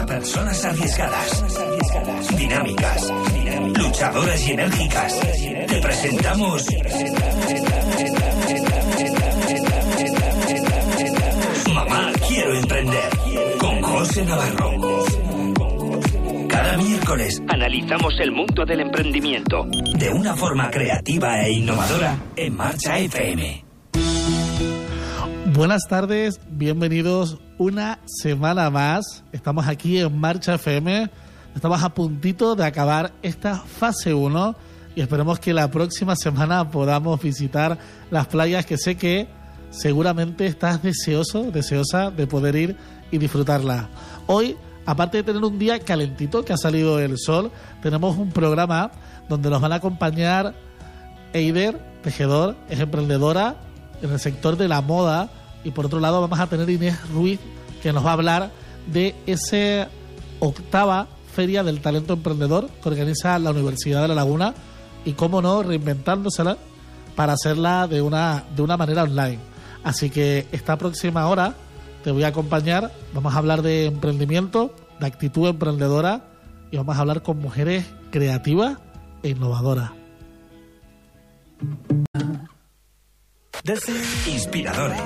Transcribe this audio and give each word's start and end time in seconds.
para 0.00 0.18
personas 0.18 0.64
arriesgadas, 0.64 1.44
dinámicas, 2.36 3.12
luchadoras 3.76 4.48
y 4.48 4.52
enérgicas. 4.52 5.20
Te 5.66 5.80
presentamos. 5.80 6.66
Mamá, 11.74 12.12
quiero 12.28 12.54
emprender. 12.54 13.10
Con 13.58 13.82
José 13.82 14.24
Navarro. 14.24 14.70
Cada 16.48 16.76
miércoles 16.78 17.42
Analizamos 17.48 18.14
el 18.20 18.32
mundo 18.32 18.64
del 18.64 18.80
emprendimiento. 18.80 19.64
de 19.64 20.08
una 20.10 20.34
forma 20.34 20.70
creativa 20.70 21.42
e 21.42 21.52
innovadora 21.52 22.16
en 22.36 22.56
Marcha 22.56 22.98
FM. 22.98 23.69
Buenas 25.60 25.86
tardes, 25.86 26.40
bienvenidos 26.48 27.36
una 27.58 27.98
semana 28.06 28.70
más. 28.70 29.22
Estamos 29.30 29.68
aquí 29.68 29.98
en 29.98 30.18
Marcha 30.18 30.54
FM. 30.54 31.10
Estamos 31.54 31.82
a 31.82 31.90
puntito 31.90 32.56
de 32.56 32.64
acabar 32.64 33.12
esta 33.20 33.56
fase 33.56 34.14
1 34.14 34.56
y 34.96 35.02
esperemos 35.02 35.38
que 35.38 35.52
la 35.52 35.70
próxima 35.70 36.16
semana 36.16 36.70
podamos 36.70 37.20
visitar 37.20 37.76
las 38.10 38.26
playas 38.28 38.64
que 38.64 38.78
sé 38.78 38.96
que 38.96 39.28
seguramente 39.68 40.46
estás 40.46 40.82
deseoso, 40.82 41.50
deseosa 41.50 42.10
de 42.10 42.26
poder 42.26 42.56
ir 42.56 42.76
y 43.10 43.18
disfrutarla. 43.18 43.90
Hoy, 44.28 44.56
aparte 44.86 45.18
de 45.18 45.24
tener 45.24 45.44
un 45.44 45.58
día 45.58 45.78
calentito 45.80 46.42
que 46.42 46.54
ha 46.54 46.56
salido 46.56 46.98
el 47.00 47.18
sol, 47.18 47.52
tenemos 47.82 48.16
un 48.16 48.30
programa 48.30 48.92
donde 49.28 49.50
nos 49.50 49.60
van 49.60 49.72
a 49.74 49.76
acompañar 49.76 50.54
Eider, 51.34 51.78
tejedor, 52.02 52.56
es 52.70 52.80
emprendedora 52.80 53.56
en 54.00 54.10
el 54.10 54.18
sector 54.18 54.56
de 54.56 54.66
la 54.66 54.80
moda. 54.80 55.28
Y 55.64 55.70
por 55.70 55.86
otro 55.86 56.00
lado 56.00 56.20
vamos 56.20 56.40
a 56.40 56.46
tener 56.46 56.68
Inés 56.70 56.96
Ruiz, 57.10 57.38
que 57.82 57.92
nos 57.92 58.04
va 58.04 58.10
a 58.10 58.14
hablar 58.14 58.50
de 58.86 59.14
esa 59.26 59.88
octava 60.40 61.06
Feria 61.32 61.62
del 61.62 61.80
Talento 61.80 62.14
Emprendedor 62.14 62.68
que 62.82 62.88
organiza 62.88 63.38
la 63.38 63.50
Universidad 63.50 64.02
de 64.02 64.08
La 64.08 64.14
Laguna 64.14 64.54
y, 65.04 65.12
cómo 65.12 65.40
no, 65.40 65.62
reinventándosela 65.62 66.58
para 67.14 67.34
hacerla 67.34 67.86
de 67.86 68.02
una, 68.02 68.44
de 68.54 68.62
una 68.62 68.76
manera 68.76 69.04
online. 69.04 69.38
Así 69.84 70.10
que 70.10 70.46
esta 70.52 70.76
próxima 70.76 71.26
hora 71.28 71.54
te 72.04 72.10
voy 72.10 72.24
a 72.24 72.28
acompañar. 72.28 72.92
Vamos 73.14 73.34
a 73.34 73.38
hablar 73.38 73.62
de 73.62 73.86
emprendimiento, 73.86 74.74
de 74.98 75.06
actitud 75.06 75.48
emprendedora 75.48 76.24
y 76.70 76.76
vamos 76.76 76.96
a 76.96 77.00
hablar 77.00 77.22
con 77.22 77.38
mujeres 77.38 77.86
creativas 78.10 78.78
e 79.22 79.30
innovadoras. 79.30 79.92
Inspiradores. 84.26 84.98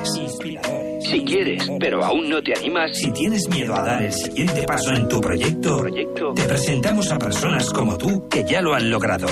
Si 1.01 1.23
quieres, 1.23 1.69
pero 1.79 2.03
aún 2.03 2.31
no 2.31 2.43
te 2.43 2.55
animas, 2.55 2.97
Si 2.97 3.11
tienes 3.11 3.47
miedo 3.49 3.75
a 3.75 3.83
dar 3.83 4.03
el 4.03 4.13
siguiente 4.13 4.63
paso 4.63 4.91
en 4.95 5.07
tu 5.07 5.21
proyecto, 5.21 5.81
proyecto, 5.81 6.33
te 6.33 6.45
presentamos 6.45 7.11
a 7.11 7.19
personas 7.19 7.71
como 7.71 7.99
tú 7.99 8.27
que 8.31 8.43
ya 8.49 8.63
lo 8.63 8.73
han 8.75 8.91
logrado. 8.91 9.27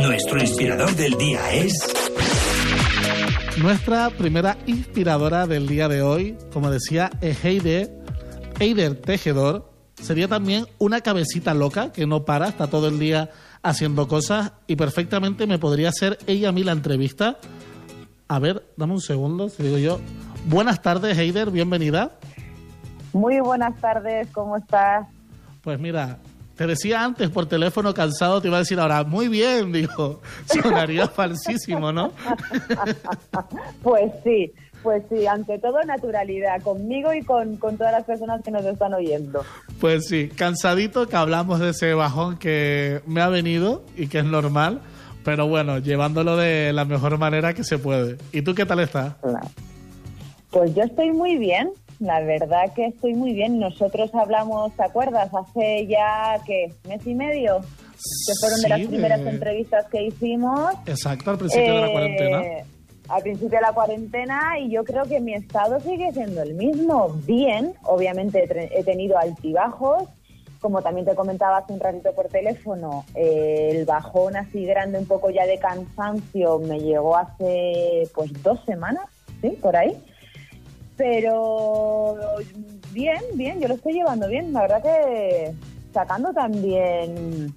Nuestro 0.00 0.40
inspirador 0.40 0.96
del 0.96 1.18
día 1.18 1.52
es 1.52 1.94
Nuestra 3.58 4.08
primera 4.08 4.56
inspiradora 4.66 5.46
del 5.46 5.66
día 5.66 5.88
de 5.88 6.00
hoy, 6.00 6.38
como 6.54 6.70
decía, 6.70 7.10
es 7.20 7.44
Heider, 7.44 7.90
Heider 8.58 8.94
Tejedor. 8.94 9.70
Sería 10.00 10.28
también 10.28 10.66
una 10.78 11.02
cabecita 11.02 11.52
loca 11.52 11.92
que 11.92 12.06
no 12.06 12.24
para, 12.24 12.48
está 12.48 12.68
todo 12.68 12.88
el 12.88 12.98
día 12.98 13.28
haciendo 13.62 14.08
cosas 14.08 14.52
y 14.66 14.76
perfectamente 14.76 15.46
me 15.46 15.58
podría 15.58 15.90
hacer 15.90 16.18
ella 16.26 16.48
a 16.50 16.52
mí 16.52 16.64
la 16.64 16.72
entrevista. 16.72 17.38
A 18.28 18.38
ver, 18.38 18.64
dame 18.76 18.92
un 18.94 19.00
segundo, 19.00 19.48
si 19.48 19.62
digo 19.62 19.78
yo. 19.78 20.00
Buenas 20.46 20.80
tardes, 20.82 21.18
Heider, 21.18 21.50
bienvenida. 21.50 22.12
Muy 23.12 23.40
buenas 23.40 23.78
tardes, 23.80 24.28
¿cómo 24.32 24.56
estás? 24.56 25.06
Pues 25.62 25.78
mira, 25.78 26.18
te 26.60 26.66
decía 26.66 27.02
antes 27.02 27.28
por 27.30 27.46
teléfono 27.46 27.92
cansado, 27.92 28.40
te 28.40 28.48
iba 28.48 28.58
a 28.58 28.60
decir 28.60 28.78
ahora, 28.78 29.02
muy 29.02 29.28
bien, 29.28 29.72
digo, 29.72 30.20
sonaría 30.46 31.08
falsísimo, 31.08 31.92
¿no? 31.92 32.12
Pues 33.82 34.12
sí, 34.22 34.52
pues 34.82 35.02
sí, 35.10 35.26
ante 35.26 35.58
todo 35.58 35.80
naturalidad, 35.82 36.60
conmigo 36.62 37.12
y 37.12 37.22
con, 37.22 37.56
con 37.56 37.76
todas 37.76 37.92
las 37.92 38.04
personas 38.04 38.42
que 38.42 38.50
nos 38.50 38.64
están 38.64 38.94
oyendo. 38.94 39.44
Pues 39.80 40.06
sí, 40.08 40.28
cansadito 40.28 41.06
que 41.08 41.16
hablamos 41.16 41.60
de 41.60 41.70
ese 41.70 41.94
bajón 41.94 42.38
que 42.38 43.00
me 43.06 43.20
ha 43.20 43.28
venido 43.28 43.82
y 43.96 44.06
que 44.08 44.18
es 44.20 44.24
normal, 44.24 44.80
pero 45.24 45.46
bueno, 45.48 45.78
llevándolo 45.78 46.36
de 46.36 46.72
la 46.72 46.84
mejor 46.84 47.18
manera 47.18 47.52
que 47.54 47.64
se 47.64 47.78
puede. 47.78 48.16
¿Y 48.32 48.42
tú 48.42 48.54
qué 48.54 48.64
tal 48.66 48.80
estás? 48.80 49.14
Pues 50.50 50.74
yo 50.74 50.82
estoy 50.82 51.12
muy 51.12 51.36
bien, 51.38 51.70
la 52.00 52.20
verdad 52.20 52.72
que 52.74 52.86
estoy 52.86 53.14
muy 53.14 53.32
bien. 53.34 53.58
Nosotros 53.60 54.10
hablamos, 54.14 54.72
¿te 54.74 54.82
acuerdas? 54.82 55.30
Hace 55.32 55.86
ya, 55.86 56.38
¿qué? 56.46 56.72
¿Mes 56.88 57.06
y 57.06 57.14
medio? 57.14 57.60
Que 57.60 58.32
fueron 58.40 58.60
de 58.62 58.68
las 58.70 58.80
primeras 58.80 59.22
de- 59.22 59.30
entrevistas 59.30 59.84
que 59.92 60.02
hicimos. 60.04 60.74
Exacto, 60.86 61.30
al 61.30 61.38
principio 61.38 61.74
de 61.74 61.80
la 61.82 61.86
Eh, 61.88 61.92
cuarentena. 61.92 62.42
Al 63.10 63.22
principio 63.22 63.58
de 63.58 63.62
la 63.62 63.72
cuarentena 63.72 64.58
y 64.60 64.70
yo 64.70 64.84
creo 64.84 65.02
que 65.04 65.20
mi 65.20 65.34
estado 65.34 65.80
sigue 65.80 66.12
siendo 66.12 66.42
el 66.42 66.54
mismo. 66.54 67.08
Bien, 67.26 67.74
obviamente 67.82 68.48
he 68.72 68.84
tenido 68.84 69.18
altibajos. 69.18 70.04
Como 70.60 70.82
también 70.82 71.06
te 71.06 71.14
comentaba 71.14 71.58
hace 71.58 71.72
un 71.72 71.80
ratito 71.80 72.12
por 72.14 72.28
teléfono, 72.28 73.04
eh, 73.14 73.70
el 73.72 73.86
bajón 73.86 74.36
así 74.36 74.66
grande, 74.66 74.98
un 74.98 75.06
poco 75.06 75.30
ya 75.30 75.46
de 75.46 75.58
cansancio, 75.58 76.58
me 76.58 76.78
llegó 76.78 77.16
hace 77.16 78.02
pues 78.14 78.30
dos 78.42 78.62
semanas, 78.66 79.06
¿sí? 79.40 79.50
Por 79.60 79.74
ahí. 79.74 79.96
Pero 80.98 82.14
bien, 82.92 83.22
bien, 83.34 83.58
yo 83.58 83.68
lo 83.68 83.74
estoy 83.74 83.94
llevando 83.94 84.28
bien. 84.28 84.52
La 84.52 84.60
verdad 84.60 84.82
que 84.82 85.52
sacando 85.94 86.32
también 86.32 87.54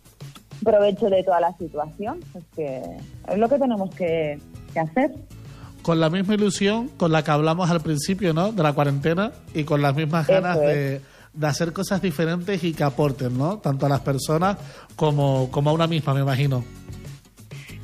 provecho 0.63 1.09
de 1.09 1.24
toda 1.24 1.42
la 1.42 1.56
situación. 1.58 2.22
Es 2.34 2.44
que 2.56 2.81
es 3.28 3.38
lo 3.38 3.50
que 3.50 3.59
tenemos 3.59 3.94
que 3.94 4.40
hacer. 4.75 5.13
Con 5.84 6.00
la 6.00 6.10
misma 6.10 6.34
ilusión 6.34 6.88
con 6.98 7.12
la 7.12 7.24
que 7.24 7.32
hablamos 7.32 7.70
al 7.70 7.82
principio, 7.82 8.34
¿no? 8.34 8.52
De 8.52 8.64
la 8.64 8.74
cuarentena 8.74 9.32
y 9.54 9.64
con 9.64 9.82
las 9.82 9.96
mismas 9.96 10.26
ganas 10.26 10.58
es. 10.58 10.64
de, 10.64 11.02
de 11.34 11.48
hacer 11.48 11.74
cosas 11.74 12.02
diferentes 12.02 12.64
y 12.64 12.74
que 12.74 12.84
aporten, 12.84 13.38
¿no? 13.38 13.60
Tanto 13.60 13.86
a 13.86 13.90
las 13.90 14.00
personas 14.00 14.58
como, 14.96 15.50
como 15.52 15.70
a 15.70 15.74
una 15.74 15.88
misma, 15.88 16.14
me 16.14 16.22
imagino. 16.22 16.64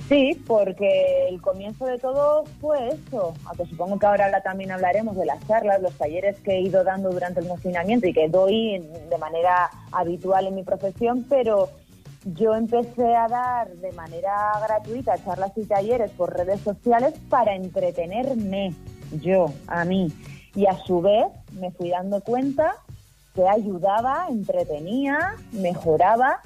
Sí, 0.09 0.42
porque 0.48 1.28
el 1.30 1.40
comienzo 1.40 1.86
de 1.86 2.00
todo 2.00 2.44
fue 2.59 2.90
eso. 2.90 3.36
Aunque 3.46 3.68
supongo 3.68 4.00
que 4.00 4.08
ahora 4.08 4.42
también 4.42 4.72
hablaremos 4.72 5.16
de 5.16 5.26
las 5.28 5.46
charlas, 5.48 5.84
los 5.84 5.94
talleres 5.94 6.40
que 6.40 6.54
he 6.54 6.62
ido 6.62 6.84
dando 6.84 7.12
durante 7.12 7.42
el 7.42 7.48
confinamiento 7.48 8.08
y 8.08 8.14
que 8.14 8.28
doy 8.28 8.80
de 9.09 9.18
manera 9.20 9.70
habitual 9.92 10.48
en 10.48 10.56
mi 10.56 10.64
profesión, 10.64 11.26
pero 11.30 11.70
yo 12.25 12.56
empecé 12.56 13.16
a 13.16 13.28
dar 13.28 13.69
de 13.75 13.91
manera 13.94 14.52
gratuita 14.66 15.18
charlas 15.24 15.52
y 15.57 15.66
talleres 15.66 16.12
por 16.12 16.35
redes 16.35 16.59
sociales 16.62 17.13
para 17.30 17.56
entretenerme 17.56 18.74
yo, 19.22 19.52
a 19.68 19.85
mí. 19.85 20.12
Y 20.56 20.66
a 20.66 20.78
su 20.78 21.02
vez 21.02 21.28
me 21.59 21.72
fui 21.72 21.90
dando 21.90 22.22
cuenta 22.22 22.74
que 23.35 23.47
ayudaba, 23.47 24.28
entretenía, 24.29 25.34
mejoraba 25.52 26.41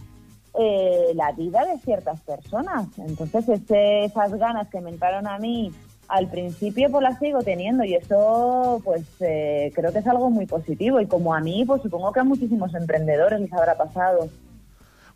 eh, 0.59 1.13
la 1.16 1.31
vida 1.31 1.66
de 1.66 1.79
ciertas 1.79 2.22
personas. 2.22 2.88
Entonces, 3.00 3.50
ese- 3.50 4.03
esas 4.06 4.33
ganas 4.35 4.67
que 4.69 4.81
me 4.81 4.91
entraron 4.91 5.25
a 5.28 5.39
mí 5.39 5.72
al 6.09 6.28
principio, 6.28 6.91
pues 6.91 7.01
las 7.01 7.17
sigo 7.17 7.39
teniendo 7.41 7.83
y 7.83 7.95
eso, 7.95 8.79
pues 8.83 9.01
eh, 9.22 9.72
creo 9.73 9.91
que 9.91 10.00
es 10.00 10.07
algo 10.07 10.29
muy 10.29 10.45
positivo. 10.45 11.00
Y 11.00 11.07
como 11.07 11.33
a 11.33 11.39
mí, 11.39 11.63
pues 11.66 11.81
supongo 11.81 12.12
que 12.12 12.19
a 12.19 12.23
muchísimos 12.23 12.75
emprendedores 12.75 13.39
les 13.41 13.51
habrá 13.53 13.75
pasado. 13.75 14.29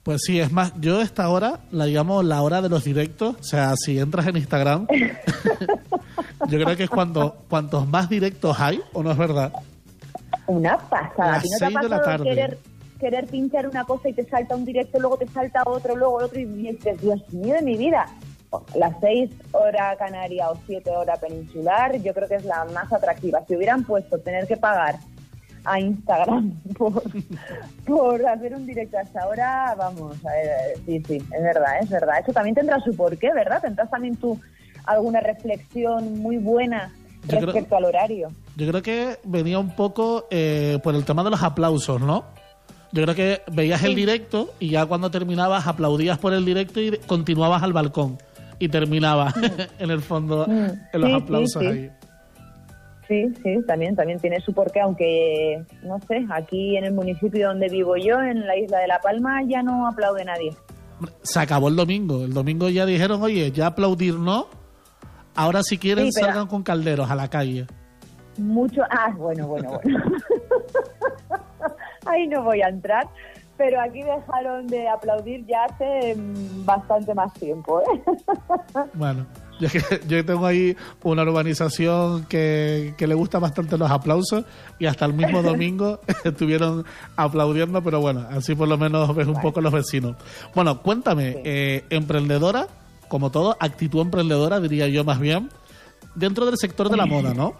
Pues 0.07 0.21
sí, 0.25 0.39
es 0.39 0.53
más, 0.53 0.71
yo 0.79 1.01
esta 1.01 1.27
hora 1.27 1.59
la 1.69 1.85
llamo 1.85 2.23
la 2.23 2.41
hora 2.41 2.61
de 2.61 2.69
los 2.69 2.85
directos. 2.85 3.35
O 3.41 3.43
sea, 3.43 3.73
si 3.75 3.99
entras 3.99 4.25
en 4.27 4.37
Instagram, 4.37 4.87
yo 6.47 6.63
creo 6.63 6.77
que 6.77 6.83
es 6.83 6.89
cuando 6.89 7.35
cuantos 7.49 7.85
más 7.85 8.07
directos 8.07 8.57
hay, 8.57 8.79
¿o 8.93 9.03
no 9.03 9.11
es 9.11 9.17
verdad? 9.17 9.51
Una 10.45 10.77
pasada. 10.77 11.31
Las 11.31 11.39
¿A 11.39 11.41
ti 11.41 11.49
no 11.49 11.57
te 11.57 11.65
ha 11.65 11.67
seis 11.67 11.81
de 11.81 11.89
la 11.89 12.01
tarde. 12.01 12.23
querer, 12.23 12.57
querer 13.01 13.27
pinchar 13.27 13.67
una 13.67 13.83
cosa 13.83 14.07
y 14.07 14.13
te 14.13 14.23
salta 14.23 14.55
un 14.55 14.63
directo, 14.63 14.97
luego 14.97 15.17
te 15.17 15.27
salta 15.27 15.63
otro, 15.65 15.93
luego 15.93 16.23
otro 16.23 16.39
y 16.39 16.45
dices, 16.45 17.01
Dios 17.01 17.19
mío 17.33 17.55
de 17.55 17.61
mi 17.63 17.75
vida? 17.75 18.05
Las 18.75 18.93
seis 19.01 19.29
hora 19.51 19.93
canaria 19.97 20.49
o 20.49 20.57
siete 20.65 20.89
hora 20.89 21.17
peninsular, 21.17 22.01
yo 22.01 22.13
creo 22.13 22.29
que 22.29 22.35
es 22.35 22.45
la 22.45 22.63
más 22.73 22.93
atractiva. 22.93 23.43
Si 23.45 23.57
hubieran 23.57 23.83
puesto 23.83 24.17
tener 24.19 24.47
que 24.47 24.55
pagar 24.55 24.99
a 25.67 25.79
Instagram 25.79 26.51
por, 26.77 27.03
por 27.85 28.25
hacer 28.27 28.55
un 28.55 28.65
directo 28.65 28.97
hasta 28.97 29.21
ahora, 29.21 29.75
vamos, 29.77 30.15
a 30.25 30.29
ver, 30.31 30.77
sí, 30.85 31.03
sí, 31.07 31.15
es 31.17 31.43
verdad, 31.43 31.79
es 31.81 31.89
verdad. 31.89 32.19
Eso 32.21 32.31
también 32.33 32.55
tendrá 32.55 32.79
su 32.81 32.95
porqué, 32.95 33.31
¿verdad? 33.33 33.61
Tendrás 33.61 33.89
también 33.89 34.15
tú 34.15 34.39
alguna 34.85 35.19
reflexión 35.19 36.19
muy 36.19 36.37
buena 36.37 36.91
Yo 37.23 37.27
creo- 37.37 37.41
respecto 37.47 37.75
al 37.75 37.85
horario. 37.85 38.29
Yo 38.55 38.67
creo 38.69 38.81
que 38.81 39.17
venía 39.25 39.59
un 39.59 39.75
poco 39.75 40.25
eh, 40.31 40.79
por 40.83 40.95
el 40.95 41.03
tema 41.05 41.23
de 41.23 41.29
los 41.31 41.43
aplausos, 41.43 42.01
¿no? 42.01 42.23
Yo 42.93 43.03
creo 43.03 43.15
que 43.15 43.41
veías 43.51 43.83
el 43.83 43.95
directo 43.95 44.53
y 44.59 44.69
ya 44.69 44.85
cuando 44.85 45.11
terminabas 45.11 45.67
aplaudías 45.67 46.17
por 46.17 46.33
el 46.33 46.45
directo 46.45 46.79
y 46.79 46.97
continuabas 47.05 47.61
al 47.61 47.73
balcón 47.73 48.17
y 48.59 48.69
terminabas 48.69 49.35
en 49.79 49.91
el 49.91 50.01
fondo 50.01 50.45
Mm. 50.47 50.69
en 50.93 51.01
los 51.01 51.09
sí, 51.09 51.15
aplausos 51.15 51.61
sí. 51.61 51.67
ahí. 51.67 51.91
Sí, 53.07 53.33
sí, 53.41 53.59
también, 53.65 53.95
también 53.95 54.19
tiene 54.19 54.39
su 54.41 54.53
porqué, 54.53 54.81
aunque, 54.81 55.63
no 55.83 55.97
sé, 56.07 56.25
aquí 56.29 56.75
en 56.75 56.83
el 56.85 56.93
municipio 56.93 57.47
donde 57.47 57.69
vivo 57.69 57.95
yo, 57.95 58.19
en 58.21 58.45
la 58.45 58.57
isla 58.57 58.79
de 58.79 58.87
La 58.87 58.99
Palma, 58.99 59.41
ya 59.47 59.63
no 59.63 59.87
aplaude 59.87 60.25
nadie. 60.25 60.53
Se 61.21 61.39
acabó 61.39 61.69
el 61.69 61.75
domingo. 61.77 62.25
El 62.25 62.33
domingo 62.33 62.67
ya 62.69 62.85
dijeron, 62.85 63.21
oye, 63.21 63.49
ya 63.51 63.67
aplaudir 63.67 64.15
no. 64.15 64.47
Ahora 65.35 65.63
si 65.63 65.77
quieren 65.77 66.07
Sí, 66.11 66.13
pero- 66.15 66.27
salgan 66.27 66.47
con 66.47 66.63
calderos 66.63 67.09
a 67.09 67.15
la 67.15 67.29
calle. 67.29 67.65
Mucho. 68.37 68.81
Ah, 68.89 69.13
bueno, 69.15 69.47
bueno, 69.47 69.79
bueno. 69.83 70.03
Ahí 72.05 72.27
no 72.27 72.43
voy 72.43 72.61
a 72.61 72.69
entrar. 72.69 73.07
Pero 73.57 73.81
aquí 73.81 74.03
dejaron 74.03 74.67
de 74.67 74.87
aplaudir 74.87 75.43
ya 75.47 75.65
hace 75.65 76.15
mm, 76.15 76.63
bastante 76.65 77.13
más 77.15 77.33
tiempo. 77.33 77.81
¿eh? 77.81 78.01
Bueno, 78.93 79.25
yo, 79.59 79.67
yo 80.07 80.25
tengo 80.25 80.45
ahí 80.45 80.75
una 81.03 81.23
urbanización 81.23 82.25
que, 82.25 82.93
que 82.97 83.07
le 83.07 83.15
gusta 83.15 83.39
bastante 83.39 83.77
los 83.77 83.89
aplausos 83.89 84.45
y 84.79 84.85
hasta 84.85 85.05
el 85.05 85.13
mismo 85.13 85.41
domingo 85.43 85.99
estuvieron 86.23 86.85
aplaudiendo, 87.15 87.81
pero 87.83 87.99
bueno, 87.99 88.25
así 88.29 88.55
por 88.55 88.67
lo 88.67 88.77
menos 88.77 89.15
ves 89.15 89.27
un 89.27 89.39
poco 89.41 89.61
los 89.61 89.73
vecinos. 89.73 90.15
Bueno, 90.55 90.81
cuéntame, 90.81 91.33
Sí. 91.33 91.39
eh, 91.45 91.83
emprendedora, 91.89 92.67
como 93.07 93.31
todo, 93.31 93.55
actitud 93.59 94.01
emprendedora 94.01 94.59
diría 94.59 94.87
yo 94.87 95.03
más 95.03 95.19
bien, 95.19 95.49
dentro 96.15 96.45
del 96.45 96.57
sector 96.57 96.89
de 96.89 96.97
la 96.97 97.05
moda, 97.05 97.33
¿no? 97.33 97.53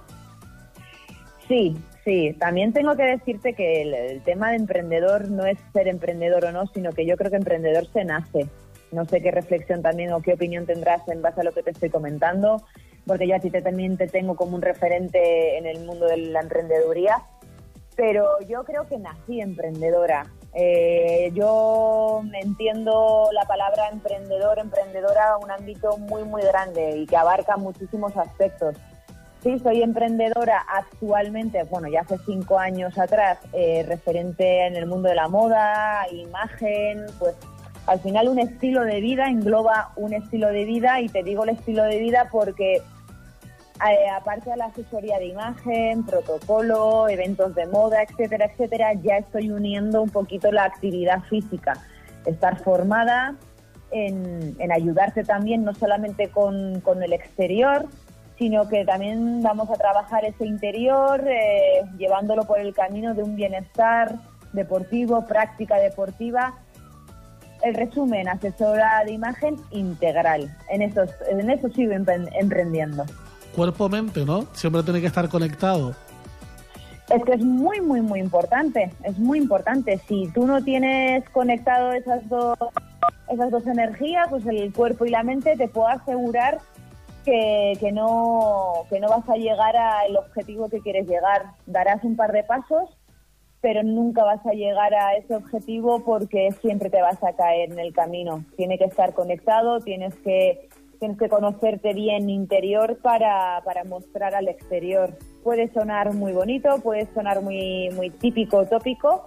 Sí, 1.48 1.76
sí. 2.04 2.36
También 2.40 2.74
tengo 2.74 2.96
que 2.96 3.04
decirte 3.04 3.54
que 3.54 3.82
el, 3.84 3.94
el 3.94 4.22
tema 4.24 4.50
de 4.50 4.58
emprendedor 4.58 5.30
no 5.30 5.46
es 5.46 5.58
ser 5.74 5.88
emprendedor 5.88 6.44
o 6.46 6.52
no, 6.52 6.68
sino 6.74 6.92
que 6.92 7.06
yo 7.06 7.16
creo 7.16 7.32
que 7.32 7.38
emprendedor 7.38 7.88
se 7.94 8.04
nace. 8.04 8.50
No 8.92 9.06
sé 9.06 9.22
qué 9.22 9.32
reflexión 9.32 9.82
también 9.82 10.14
o 10.14 10.22
qué 10.22 10.34
opinión 10.34 10.66
tendrás 10.66 11.08
en 11.10 11.22
base 11.22 11.42
a 11.42 11.44
lo 11.44 11.52
que 11.52 11.64
te 11.64 11.72
estoy 11.72 11.90
comentando, 11.90 12.64
porque 13.06 13.28
yo 13.28 13.36
a 13.36 13.40
ti 13.40 13.50
te, 13.50 13.62
también 13.62 13.98
te 13.98 14.08
tengo 14.08 14.36
como 14.36 14.56
un 14.56 14.62
referente 14.62 15.58
en 15.58 15.66
el 15.66 15.86
mundo 15.86 16.06
de 16.06 16.18
la 16.18 16.42
emprendeduría, 16.42 17.22
pero 17.96 18.40
yo 18.48 18.64
creo 18.64 18.88
que 18.88 18.98
nací 18.98 19.42
emprendedora. 19.42 20.28
Eh, 20.54 21.32
yo 21.34 22.22
entiendo 22.42 23.30
la 23.34 23.46
palabra 23.46 23.90
emprendedor, 23.92 24.60
emprendedora, 24.60 25.38
un 25.38 25.52
ámbito 25.52 25.98
muy, 25.98 26.24
muy 26.24 26.42
grande 26.42 26.98
y 26.98 27.06
que 27.06 27.18
abarca 27.18 27.58
muchísimos 27.58 28.16
aspectos. 28.16 28.76
Sí, 29.44 29.60
soy 29.60 29.84
emprendedora 29.84 30.66
actualmente, 30.68 31.64
bueno, 31.64 31.88
ya 31.88 32.02
hace 32.02 32.18
cinco 32.26 32.58
años 32.58 32.98
atrás, 32.98 33.38
eh, 33.54 33.86
referente 33.88 34.66
en 34.66 34.76
el 34.76 34.88
mundo 34.88 35.10
de 35.10 35.16
la 35.16 35.28
moda, 35.28 36.08
imagen, 36.12 37.06
pues 37.20 37.36
al 37.88 38.00
final 38.02 38.28
un 38.28 38.40
estilo 38.40 38.84
de 38.84 39.00
vida 39.02 39.30
engloba 39.30 39.92
un 39.96 40.14
estilo 40.14 40.50
de 40.50 40.66
vida 40.66 41.02
y 41.02 41.10
te 41.10 41.24
digo 41.24 41.44
el 41.44 41.50
estilo 41.50 41.84
de 41.84 42.00
vida 42.00 42.28
porque 42.30 42.76
eh, 42.76 44.10
aparte 44.10 44.50
de 44.50 44.58
la 44.58 44.66
asesoría 44.66 45.18
de 45.20 45.28
imagen, 45.28 46.04
protocolo, 46.04 47.08
eventos 47.08 47.56
de 47.56 47.66
moda, 47.66 48.04
etcétera, 48.04 48.46
etcétera, 48.46 48.94
ya 48.96 49.18
estoy 49.18 49.52
uniendo 49.52 50.02
un 50.02 50.10
poquito 50.10 50.52
la 50.52 50.66
actividad 50.66 51.22
física. 51.30 51.76
Estar 52.26 52.60
formada 52.62 53.36
en, 53.92 54.58
ayudarte 54.72 55.24
también, 55.24 55.64
no 55.64 55.74
solamente 55.74 56.30
con, 56.30 56.82
con 56.82 57.02
el 57.04 57.14
exterior, 57.14 57.86
sino 58.38 58.68
que 58.68 58.84
también 58.84 59.42
vamos 59.42 59.70
a 59.70 59.76
trabajar 59.76 60.26
ese 60.26 60.46
interior, 60.46 61.24
eh, 61.28 61.84
llevándolo 61.98 62.46
por 62.46 62.60
el 62.60 62.74
camino 62.74 63.14
de 63.14 63.24
un 63.24 63.36
bienestar 63.36 64.16
deportivo, 64.54 65.26
práctica 65.26 65.78
deportiva. 65.78 66.56
El 67.68 67.74
resumen, 67.74 68.28
asesora 68.30 69.04
de 69.06 69.12
imagen 69.12 69.58
integral. 69.72 70.56
En 70.70 70.82
eso, 70.82 71.04
en 71.30 71.50
eso 71.50 71.70
sigo 71.70 71.92
empre- 71.94 72.30
emprendiendo. 72.40 73.06
Cuerpo-mente, 73.56 74.24
¿no? 74.26 74.48
Siempre 74.54 74.84
tiene 74.84 75.02
que 75.02 75.08
estar 75.08 75.28
conectado. 75.30 75.94
Es 77.10 77.24
que 77.24 77.34
es 77.34 77.42
muy, 77.44 77.82
muy, 77.82 78.02
muy 78.02 78.20
importante. 78.20 78.92
Es 79.04 79.18
muy 79.18 79.40
importante. 79.40 80.00
Si 80.08 80.28
tú 80.34 80.46
no 80.46 80.64
tienes 80.64 81.28
conectado 81.30 81.92
esas 81.92 82.28
dos, 82.30 82.58
esas 83.30 83.50
dos 83.52 83.66
energías, 83.68 84.28
pues 84.30 84.46
el 84.46 84.72
cuerpo 84.74 85.06
y 85.06 85.10
la 85.10 85.24
mente, 85.24 85.56
te 85.58 85.68
puedo 85.68 85.88
asegurar 85.88 86.60
que, 87.26 87.74
que 87.80 87.92
no, 87.92 88.86
que 88.90 89.00
no 89.00 89.10
vas 89.10 89.28
a 89.28 89.36
llegar 89.36 89.76
al 89.76 90.16
objetivo 90.18 90.70
que 90.70 90.80
quieres 90.80 91.08
llegar. 91.08 91.48
Darás 91.66 92.04
un 92.04 92.16
par 92.16 92.32
de 92.32 92.44
pasos, 92.44 92.90
pero 93.62 93.84
nunca 93.84 94.24
vas 94.24 94.46
a 94.46 94.52
llegar 94.52 94.94
a 94.94 95.16
ese 95.16 95.36
objetivo 95.36 96.04
porque 96.04 96.50
siempre 96.62 96.90
te 96.90 97.02
vas 97.02 97.22
a 97.24 97.34
caer 97.34 97.72
en 97.72 97.80
el 97.80 97.94
camino. 97.94 98.46
Tiene 98.56 98.78
que 98.78 98.86
estar 98.86 99.14
conectado, 99.14 99.80
tienes 99.80 100.14
que, 100.16 100.70
tienes 101.00 101.18
que 101.18 101.30
conocerte 101.30 101.94
bien 101.94 102.30
interior 102.30 102.98
para, 103.02 103.62
para 103.66 103.84
mostrar 103.84 104.36
al 104.36 104.48
exterior. 104.48 105.18
Puede 105.44 105.72
sonar 105.74 106.14
muy 106.14 106.34
bonito, 106.34 106.80
puede 106.84 107.08
sonar 107.14 107.42
muy, 107.42 107.90
muy 107.96 108.10
típico, 108.10 108.66
tópico, 108.66 109.24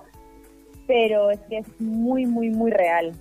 pero 0.87 1.31
es 1.31 1.41
que 1.49 1.59
es 1.59 1.81
muy, 1.81 2.27
muy, 2.27 2.51
muy 2.51 2.71
real. 2.71 3.13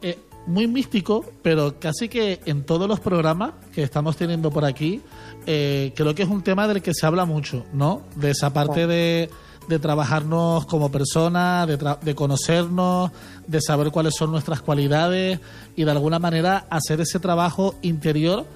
Eh, 0.00 0.16
muy 0.46 0.66
místico, 0.66 1.26
pero 1.42 1.78
casi 1.78 2.08
que 2.08 2.40
en 2.46 2.64
todos 2.64 2.88
los 2.88 3.00
programas 3.00 3.52
que 3.74 3.82
estamos 3.82 4.16
teniendo 4.16 4.50
por 4.50 4.64
aquí, 4.64 5.02
eh, 5.46 5.92
creo 5.94 6.14
que 6.14 6.22
es 6.22 6.28
un 6.28 6.42
tema 6.42 6.66
del 6.66 6.80
que 6.80 6.94
se 6.94 7.04
habla 7.06 7.26
mucho, 7.26 7.66
¿no? 7.74 8.02
De 8.16 8.30
esa 8.30 8.52
parte 8.52 8.86
de, 8.86 9.28
de 9.68 9.78
trabajarnos 9.78 10.66
como 10.66 10.90
personas, 10.90 11.66
de, 11.68 11.78
tra- 11.78 11.98
de 12.00 12.14
conocernos, 12.14 13.10
de 13.46 13.60
saber 13.60 13.90
cuáles 13.90 14.14
son 14.14 14.30
nuestras 14.30 14.62
cualidades 14.62 15.40
y 15.76 15.84
de 15.84 15.90
alguna 15.90 16.18
manera 16.18 16.64
hacer 16.70 17.00
ese 17.00 17.20
trabajo 17.20 17.74
interior 17.82 18.46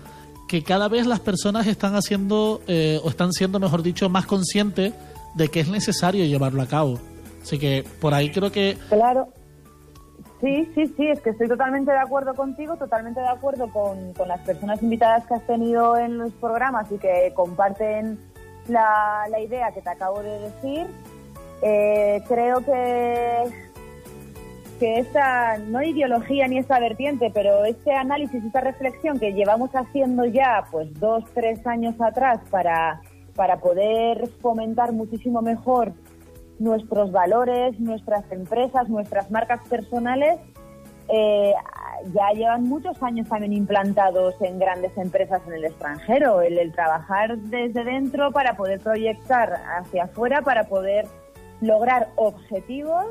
que 0.49 0.63
cada 0.65 0.89
vez 0.89 1.07
las 1.07 1.21
personas 1.21 1.67
están 1.67 1.95
haciendo 1.95 2.61
eh, 2.67 3.01
o 3.05 3.09
están 3.11 3.33
siendo, 3.33 3.59
mejor 3.61 3.83
dicho, 3.83 4.09
más 4.09 4.27
conscientes 4.27 4.93
de 5.35 5.49
que 5.49 5.61
es 5.61 5.69
necesario 5.69 6.25
llevarlo 6.25 6.61
a 6.63 6.67
cabo. 6.67 6.99
Así 7.43 7.59
que 7.59 7.85
por 8.01 8.13
ahí 8.15 8.31
creo 8.31 8.51
que 8.53 8.77
Claro. 8.89 9.29
Sí, 10.41 10.69
sí, 10.75 10.87
sí, 10.97 11.07
es 11.07 11.21
que 11.21 11.31
estoy 11.31 11.47
totalmente 11.47 11.93
de 11.93 11.99
acuerdo 11.99 12.35
contigo, 12.35 12.77
totalmente 12.77 13.21
de 13.21 13.29
acuerdo 13.29 13.69
con, 13.69 14.13
con 14.13 14.27
las 14.27 14.41
personas 14.41 14.83
invitadas 14.83 15.25
que 15.27 15.35
has 15.35 15.47
tenido 15.47 15.97
en 15.97 16.19
los 16.19 16.33
programas 16.33 16.91
y 16.91 16.99
que 16.99 17.33
comparten 17.35 18.19
la, 18.69 19.27
la 19.31 19.41
idea 19.41 19.73
que 19.73 19.83
te 19.83 19.91
acabo 19.91 20.23
de 20.23 20.39
decir. 20.39 20.87
Eh, 21.63 22.23
creo 22.27 22.65
que, 22.65 23.45
que 24.81 24.99
esta, 24.99 25.59
no 25.59 25.83
ideología 25.83 26.49
ni 26.49 26.59
esta 26.59 26.81
vertiente, 26.81 27.31
pero 27.33 27.65
este 27.65 27.93
análisis, 27.93 28.45
esta 28.45 28.61
reflexión 28.61 29.19
que 29.19 29.33
llevamos 29.33 29.71
haciendo 29.71 30.25
ya 30.25 30.65
pues 30.71 30.93
dos, 30.99 31.25
tres 31.35 31.65
años 31.67 31.95
atrás 32.01 32.41
para, 32.51 33.01
para 33.37 33.59
poder 33.61 34.29
fomentar 34.41 34.93
muchísimo 34.93 35.41
mejor 35.41 35.93
nuestros 36.59 37.13
valores, 37.13 37.79
nuestras 37.81 38.31
empresas, 38.31 38.89
nuestras 38.89 39.31
marcas 39.31 39.61
personales, 39.69 40.39
eh, 41.09 41.53
ya 42.13 42.31
llevan 42.35 42.65
muchos 42.65 43.03
años 43.03 43.29
también 43.29 43.53
implantados 43.53 44.35
en 44.41 44.59
grandes 44.59 44.97
empresas 44.97 45.41
en 45.47 45.55
el 45.55 45.65
extranjero. 45.65 46.41
El, 46.41 46.59
el 46.59 46.73
trabajar 46.73 47.37
desde 47.39 47.85
dentro 47.85 48.33
para 48.33 48.57
poder 48.57 48.81
proyectar 48.81 49.61
hacia 49.79 50.05
afuera, 50.05 50.43
para 50.43 50.65
poder 50.65 51.07
lograr 51.61 52.09
objetivos 52.17 53.07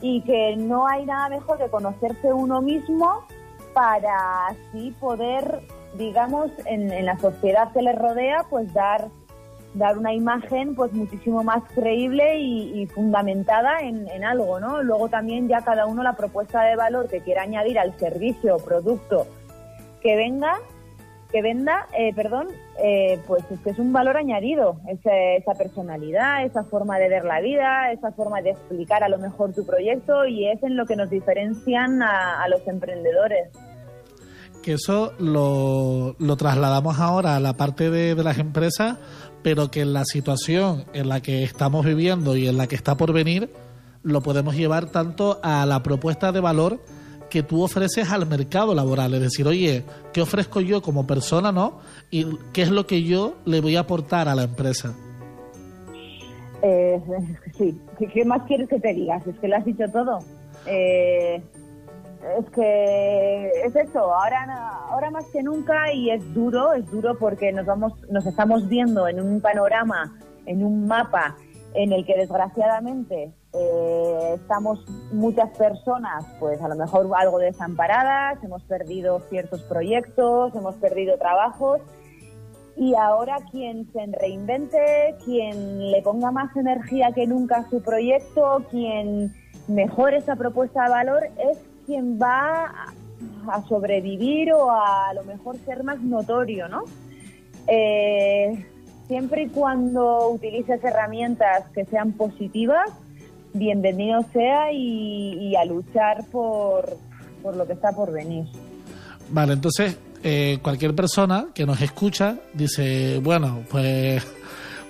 y 0.00 0.22
que 0.22 0.56
no 0.56 0.86
hay 0.86 1.06
nada 1.06 1.28
mejor 1.28 1.58
que 1.58 1.68
conocerse 1.68 2.32
uno 2.32 2.60
mismo 2.60 3.24
para 3.72 4.46
así 4.48 4.94
poder, 5.00 5.60
digamos, 5.96 6.50
en, 6.66 6.92
en 6.92 7.06
la 7.06 7.18
sociedad 7.18 7.72
que 7.72 7.82
le 7.82 7.92
rodea, 7.92 8.44
pues 8.48 8.72
dar 8.72 9.08
dar 9.76 9.98
una 9.98 10.12
imagen 10.12 10.74
pues 10.74 10.92
muchísimo 10.92 11.42
más 11.42 11.62
creíble 11.74 12.38
y, 12.38 12.86
fundamentada 12.86 13.80
en, 13.80 14.08
en 14.08 14.24
algo, 14.24 14.60
¿no? 14.60 14.82
Luego 14.82 15.08
también 15.08 15.48
ya 15.48 15.60
cada 15.60 15.86
uno 15.86 16.02
la 16.02 16.14
propuesta 16.14 16.62
de 16.62 16.76
valor 16.76 17.08
que 17.08 17.20
quiera 17.20 17.42
añadir 17.42 17.78
al 17.78 17.98
servicio 17.98 18.56
o 18.56 18.58
producto 18.58 19.26
que 20.00 20.16
venga, 20.16 20.54
que 21.32 21.42
venda, 21.42 21.86
eh, 21.98 22.14
perdón, 22.14 22.48
eh, 22.82 23.18
pues 23.26 23.44
es 23.50 23.58
que 23.60 23.70
es 23.70 23.78
un 23.78 23.92
valor 23.92 24.16
añadido, 24.16 24.78
esa, 24.88 25.12
esa 25.36 25.54
personalidad, 25.54 26.44
esa 26.44 26.62
forma 26.64 26.98
de 26.98 27.08
ver 27.08 27.24
la 27.24 27.40
vida, 27.40 27.90
esa 27.90 28.12
forma 28.12 28.40
de 28.40 28.50
explicar 28.50 29.02
a 29.02 29.08
lo 29.08 29.18
mejor 29.18 29.52
tu 29.52 29.66
proyecto 29.66 30.24
y 30.26 30.48
es 30.48 30.62
en 30.62 30.76
lo 30.76 30.86
que 30.86 30.96
nos 30.96 31.10
diferencian 31.10 32.02
a 32.02 32.46
los 32.48 32.66
emprendedores. 32.68 33.50
Que 34.66 34.72
eso 34.72 35.12
lo, 35.20 36.16
lo 36.18 36.36
trasladamos 36.36 36.98
ahora 36.98 37.36
a 37.36 37.40
la 37.40 37.56
parte 37.56 37.88
de, 37.88 38.16
de 38.16 38.24
las 38.24 38.38
empresas, 38.38 38.98
pero 39.44 39.70
que 39.70 39.82
en 39.82 39.92
la 39.92 40.04
situación 40.04 40.86
en 40.92 41.08
la 41.08 41.20
que 41.22 41.44
estamos 41.44 41.86
viviendo 41.86 42.36
y 42.36 42.48
en 42.48 42.56
la 42.56 42.66
que 42.66 42.74
está 42.74 42.96
por 42.96 43.12
venir, 43.12 43.48
lo 44.02 44.22
podemos 44.22 44.56
llevar 44.56 44.86
tanto 44.86 45.38
a 45.44 45.64
la 45.66 45.84
propuesta 45.84 46.32
de 46.32 46.40
valor 46.40 46.80
que 47.30 47.44
tú 47.44 47.62
ofreces 47.62 48.10
al 48.10 48.26
mercado 48.26 48.74
laboral. 48.74 49.14
Es 49.14 49.20
decir, 49.20 49.46
oye, 49.46 49.84
¿qué 50.12 50.20
ofrezco 50.20 50.60
yo 50.60 50.82
como 50.82 51.06
persona, 51.06 51.52
no? 51.52 51.78
Y 52.10 52.26
qué 52.52 52.62
es 52.62 52.70
lo 52.72 52.88
que 52.88 53.04
yo 53.04 53.36
le 53.44 53.60
voy 53.60 53.76
a 53.76 53.80
aportar 53.82 54.28
a 54.28 54.34
la 54.34 54.42
empresa. 54.42 54.96
Eh, 56.62 57.00
sí, 57.56 57.80
¿Qué, 58.12 58.24
más 58.24 58.42
quieres 58.48 58.68
que 58.68 58.80
te 58.80 58.92
digas? 58.94 59.24
Es 59.28 59.38
que 59.38 59.46
lo 59.46 59.58
has 59.58 59.64
dicho 59.64 59.84
todo. 59.92 60.18
Eh, 60.66 61.40
es 62.38 62.50
que 62.50 63.50
es 63.64 63.76
eso, 63.76 63.98
ahora, 64.14 64.44
ahora 64.90 65.10
más 65.10 65.24
que 65.26 65.42
nunca 65.42 65.92
y 65.92 66.10
es 66.10 66.34
duro, 66.34 66.72
es 66.72 66.90
duro 66.90 67.18
porque 67.18 67.52
nos 67.52 67.66
vamos, 67.66 67.92
nos 68.10 68.26
estamos 68.26 68.68
viendo 68.68 69.08
en 69.08 69.20
un 69.20 69.40
panorama, 69.40 70.18
en 70.46 70.64
un 70.64 70.86
mapa 70.86 71.36
en 71.74 71.92
el 71.92 72.06
que 72.06 72.16
desgraciadamente 72.16 73.32
eh, 73.52 74.32
estamos 74.34 74.84
muchas 75.12 75.50
personas, 75.56 76.24
pues 76.40 76.60
a 76.62 76.68
lo 76.68 76.74
mejor 76.74 77.08
algo 77.16 77.38
desamparadas, 77.38 78.42
hemos 78.42 78.62
perdido 78.64 79.20
ciertos 79.28 79.62
proyectos, 79.62 80.54
hemos 80.54 80.74
perdido 80.76 81.18
trabajos 81.18 81.80
y 82.76 82.94
ahora 82.94 83.36
quien 83.50 83.90
se 83.92 84.06
reinvente, 84.06 85.16
quien 85.24 85.90
le 85.90 86.02
ponga 86.02 86.30
más 86.30 86.54
energía 86.56 87.12
que 87.12 87.26
nunca 87.26 87.58
a 87.58 87.70
su 87.70 87.82
proyecto, 87.82 88.64
quien 88.70 89.32
mejore 89.68 90.18
esa 90.18 90.36
propuesta 90.36 90.84
de 90.84 90.90
valor 90.90 91.24
es 91.38 91.58
quien 91.86 92.18
va 92.20 92.92
a 93.48 93.62
sobrevivir 93.68 94.52
o 94.52 94.70
a, 94.70 95.14
lo 95.14 95.24
mejor 95.24 95.56
ser 95.64 95.84
más 95.84 96.00
notorio, 96.02 96.68
¿no? 96.68 96.84
Eh, 97.66 98.66
siempre 99.06 99.44
y 99.44 99.48
cuando 99.48 100.30
utilices 100.30 100.82
herramientas 100.82 101.64
que 101.72 101.84
sean 101.86 102.12
positivas, 102.12 102.90
bienvenido 103.52 104.24
sea 104.32 104.72
y, 104.72 105.54
a 105.56 105.64
luchar 105.64 106.24
por, 106.30 106.96
por, 107.42 107.56
lo 107.56 107.66
que 107.66 107.72
está 107.72 107.92
por 107.92 108.12
venir. 108.12 108.44
Vale, 109.30 109.54
entonces 109.54 109.98
eh, 110.22 110.58
cualquier 110.62 110.94
persona 110.94 111.48
que 111.54 111.66
nos 111.66 111.80
escucha 111.80 112.36
dice, 112.52 113.20
bueno, 113.22 113.62
pues 113.70 114.26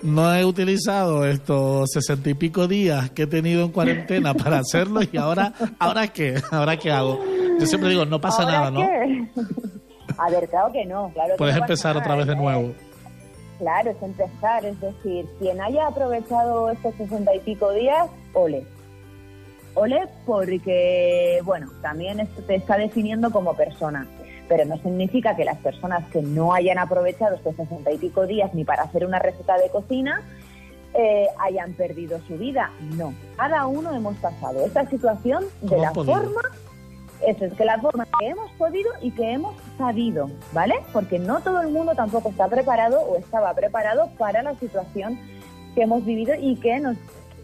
no 0.03 0.35
he 0.35 0.45
utilizado 0.45 1.27
estos 1.27 1.91
sesenta 1.91 2.31
y 2.31 2.35
pico 2.35 2.67
días 2.69 3.11
que 3.11 3.23
he 3.23 3.27
tenido 3.27 3.65
en 3.65 3.73
cuarentena 3.73 4.35
para 4.35 4.59
hacerlo 4.59 5.01
y 5.11 5.17
ahora, 5.17 5.53
¿ahora 5.79 6.09
qué? 6.09 6.41
¿Ahora 6.51 6.77
qué 6.77 6.91
hago? 6.91 7.21
Yo 7.59 7.67
siempre 7.67 7.91
digo, 7.91 8.05
no 8.05 8.21
pasa 8.21 8.45
nada, 8.45 8.71
¿no? 8.71 8.81
A 10.19 10.31
ver, 10.31 10.49
claro 10.49 10.73
que 10.73 10.87
no. 10.87 11.11
Claro 11.13 11.35
Puedes 11.37 11.57
empezar 11.57 11.97
otra 11.97 12.15
vez 12.15 12.27
de 12.27 12.37
nuevo. 12.37 12.73
Claro, 13.59 13.91
es 13.91 14.03
empezar, 14.03 14.65
es 14.65 14.81
decir, 14.81 15.27
quien 15.39 15.61
haya 15.61 15.87
aprovechado 15.87 16.71
estos 16.71 16.95
sesenta 16.95 17.35
y 17.35 17.41
pico 17.41 17.73
días, 17.73 18.09
ole. 18.33 18.67
Ole 19.75 20.09
porque, 20.25 21.41
bueno, 21.45 21.71
también 21.83 22.27
te 22.47 22.55
está 22.55 22.79
definiendo 22.79 23.31
como 23.31 23.55
persona 23.55 24.07
pero 24.49 24.65
no 24.65 24.77
significa 24.79 25.37
que 25.37 25.45
las 25.45 25.59
personas 25.59 26.09
que 26.11 26.23
no 26.23 26.53
hayan 26.53 26.79
aprovechado 26.79 27.37
estos 27.37 27.57
sesenta 27.57 27.91
y 27.93 27.99
pico 27.99 28.27
días 28.27 28.55
ni 28.55 28.65
para 28.65 28.85
hacer 28.85 29.05
una 29.05 29.19
receta 29.19 29.57
de 29.59 29.71
cocina 29.71 30.23
eh, 30.95 31.27
hayan 31.39 31.75
perdido 31.75 32.19
su 32.27 32.37
vida. 32.39 32.71
No, 32.97 33.13
cada 33.37 33.67
uno 33.67 33.95
hemos 33.95 34.17
pasado 34.17 34.65
esta 34.65 34.89
situación 34.89 35.45
de 35.63 35.79
la 35.79 35.93
forma, 35.93 36.41
eso 37.27 37.45
es 37.45 37.53
que 37.55 37.65
la 37.65 37.79
forma 37.79 38.07
que 38.19 38.29
hemos 38.29 38.51
podido 38.53 38.91
y 39.01 39.11
que 39.11 39.33
hemos 39.33 39.55
sabido, 39.77 40.31
¿vale? 40.53 40.75
Porque 40.93 41.19
no 41.19 41.41
todo 41.41 41.61
el 41.61 41.69
mundo 41.69 41.95
tampoco 41.95 42.31
está 42.31 42.49
preparado 42.49 43.01
o 43.01 43.17
estaba 43.17 43.53
preparado 43.55 44.09
para 44.19 44.43
la 44.43 44.55
situación 44.55 45.19
que 45.75 45.83
hemos 45.83 46.05
vivido 46.05 46.35
y 46.41 46.57
que 46.57 46.81
nos 46.81 46.97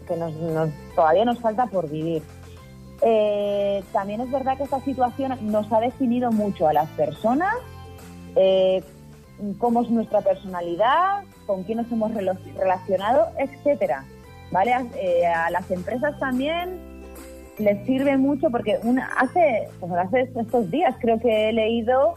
que 0.07 0.17
nos, 0.17 0.33
todavía 0.95 1.25
nos 1.25 1.39
falta 1.39 1.65
por 1.67 1.89
vivir. 1.89 2.23
Eh, 3.01 3.83
también 3.91 4.21
es 4.21 4.31
verdad 4.31 4.57
que 4.57 4.63
esta 4.63 4.79
situación 4.81 5.37
nos 5.41 5.71
ha 5.71 5.79
definido 5.79 6.31
mucho 6.31 6.67
a 6.67 6.73
las 6.73 6.89
personas, 6.91 7.53
eh, 8.35 8.83
cómo 9.57 9.81
es 9.81 9.89
nuestra 9.89 10.21
personalidad, 10.21 11.23
con 11.45 11.63
quién 11.63 11.79
nos 11.79 11.91
hemos 11.91 12.11
relacionado, 12.13 13.27
etcétera. 13.37 14.05
¿Vale? 14.51 14.71
Eh, 14.95 15.25
a 15.25 15.49
las 15.49 15.69
empresas 15.71 16.17
también 16.19 16.79
les 17.57 17.85
sirve 17.85 18.17
mucho 18.17 18.51
porque 18.51 18.79
una, 18.83 19.07
hace, 19.17 19.67
pues 19.79 19.91
hace 19.93 20.29
estos 20.35 20.69
días 20.69 20.95
creo 21.01 21.19
que 21.19 21.49
he 21.49 21.53
leído, 21.53 22.15